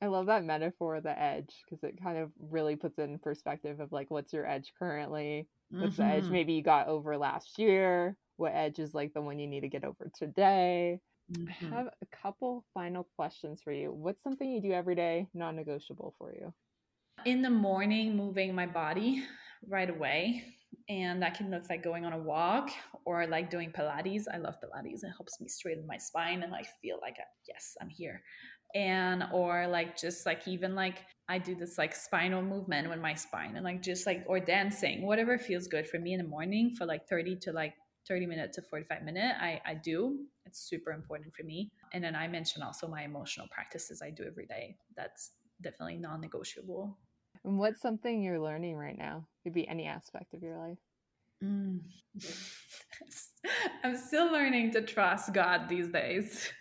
[0.00, 3.92] I love that metaphor, the edge, because it kind of really puts in perspective of
[3.92, 6.02] like what's your edge currently, what's mm-hmm.
[6.02, 6.32] the edge mm-hmm.
[6.32, 9.68] maybe you got over last year, what edge is like the one you need to
[9.68, 11.00] get over today.
[11.32, 11.72] Mm-hmm.
[11.72, 13.92] I have a couple final questions for you.
[13.92, 16.52] What's something you do every day, non negotiable for you?
[17.26, 19.24] In the morning, moving my body
[19.68, 20.44] right away.
[20.88, 22.70] And that can look like going on a walk
[23.04, 24.24] or like doing Pilates.
[24.32, 25.02] I love Pilates.
[25.02, 28.22] It helps me straighten my spine and like feel like, yes, I'm here
[28.74, 30.98] and or like just like even like
[31.28, 35.06] I do this like spinal movement with my spine and like just like or dancing,
[35.06, 37.74] whatever feels good for me in the morning for like 30 to like
[38.08, 40.18] 30 minutes to 45 minute I, I do.
[40.46, 41.70] It's super important for me.
[41.92, 44.76] And then i mentioned also my emotional practices i do every day.
[44.96, 46.96] That's definitely non-negotiable.
[47.44, 49.26] And what's something you're learning right now?
[49.44, 50.78] Could be any aspect of your life.
[51.42, 51.80] Mm.
[53.84, 56.52] i'm still learning to trust god these days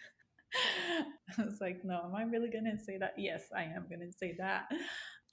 [1.37, 3.13] I was like, no, am I really going to say that?
[3.17, 4.65] Yes, I am going to say that.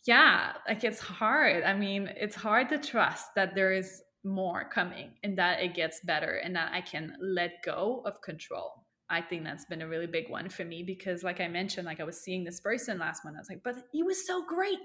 [0.06, 1.64] Yeah, like it's hard.
[1.64, 6.00] I mean, it's hard to trust that there is more coming and that it gets
[6.04, 8.84] better and that I can let go of control.
[9.08, 12.00] I think that's been a really big one for me because, like I mentioned, like
[12.00, 13.36] I was seeing this person last month.
[13.36, 14.78] I was like, but he was so great.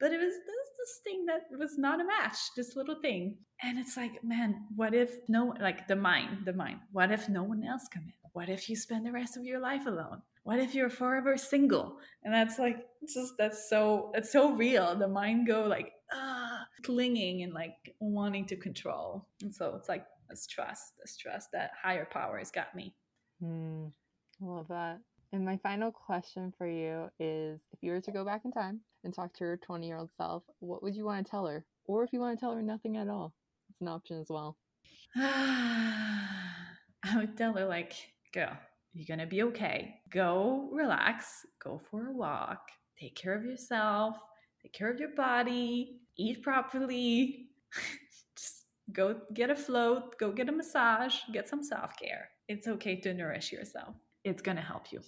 [0.00, 3.36] But it was this, this thing that was not a match, this little thing.
[3.62, 7.42] And it's like, man, what if no, like the mind, the mind, what if no
[7.42, 8.12] one else come in?
[8.32, 10.22] What if you spend the rest of your life alone?
[10.42, 11.98] What if you're forever single?
[12.24, 14.96] And that's like just that's so it's so real.
[14.96, 19.26] The mind go like ah clinging and like wanting to control.
[19.42, 22.94] And so it's like this trust, this trust that higher power has got me.
[23.42, 23.92] Mm,
[24.40, 25.00] love that.
[25.32, 28.80] And my final question for you is if you were to go back in time
[29.04, 31.64] and talk to your 20 year old self, what would you want to tell her?
[31.84, 33.34] Or if you want to tell her nothing at all,
[33.70, 34.56] it's an option as well.
[35.16, 37.94] I would tell her, like,
[38.34, 38.48] Go.
[38.94, 40.00] You're going to be okay.
[40.10, 42.60] Go relax, go for a walk,
[42.98, 44.16] take care of yourself,
[44.62, 47.48] take care of your body, eat properly.
[48.36, 52.28] Just go get a float, go get a massage, get some self care.
[52.48, 55.00] It's okay to nourish yourself, it's going to help you.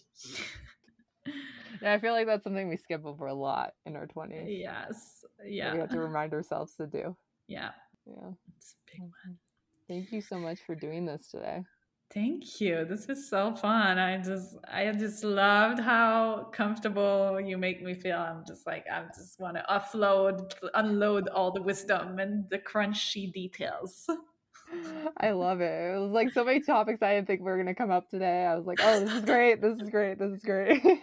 [1.83, 4.45] yeah, I feel like that's something we skip over a lot in our 20s.
[4.47, 5.25] Yes.
[5.45, 5.73] Yeah.
[5.73, 7.17] we have to remind ourselves to do.
[7.49, 7.71] Yeah.
[8.07, 8.31] Yeah.
[8.57, 9.39] It's a big one.
[9.89, 11.65] Thank you so much for doing this today.
[12.13, 12.85] Thank you.
[12.85, 13.99] This was so fun.
[13.99, 18.19] I just I just loved how comfortable you make me feel.
[18.19, 23.33] I'm just like I just want to offload, unload all the wisdom and the crunchy
[23.33, 24.07] details.
[25.19, 25.95] I love it.
[25.95, 28.45] It was like so many topics I didn't think we were gonna come up today.
[28.45, 29.61] I was like, oh, this is great.
[29.61, 30.19] This is great.
[30.19, 30.83] This is great.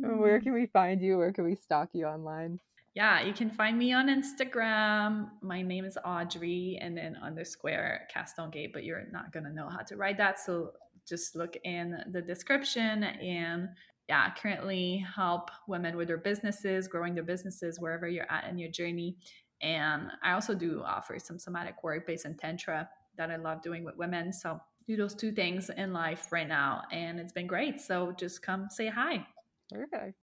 [0.00, 0.44] Where mm-hmm.
[0.44, 1.18] can we find you?
[1.18, 2.58] Where can we stalk you online?
[2.98, 5.28] Yeah, you can find me on Instagram.
[5.40, 9.82] My name is Audrey and then underscore Castonguay, but you're not going to know how
[9.82, 10.40] to write that.
[10.40, 10.72] So
[11.08, 13.68] just look in the description and
[14.08, 18.72] yeah, currently help women with their businesses, growing their businesses wherever you're at in your
[18.72, 19.16] journey.
[19.62, 23.84] And I also do offer some somatic work based in Tantra that I love doing
[23.84, 24.32] with women.
[24.32, 26.82] So do those two things in life right now.
[26.90, 27.80] And it's been great.
[27.80, 29.24] So just come say hi.
[29.72, 30.14] Okay.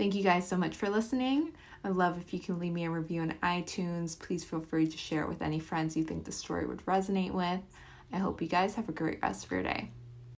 [0.00, 1.52] Thank you guys so much for listening.
[1.84, 4.18] I'd love if you can leave me a review on iTunes.
[4.18, 7.32] Please feel free to share it with any friends you think the story would resonate
[7.32, 7.60] with.
[8.10, 9.90] I hope you guys have a great rest of your day.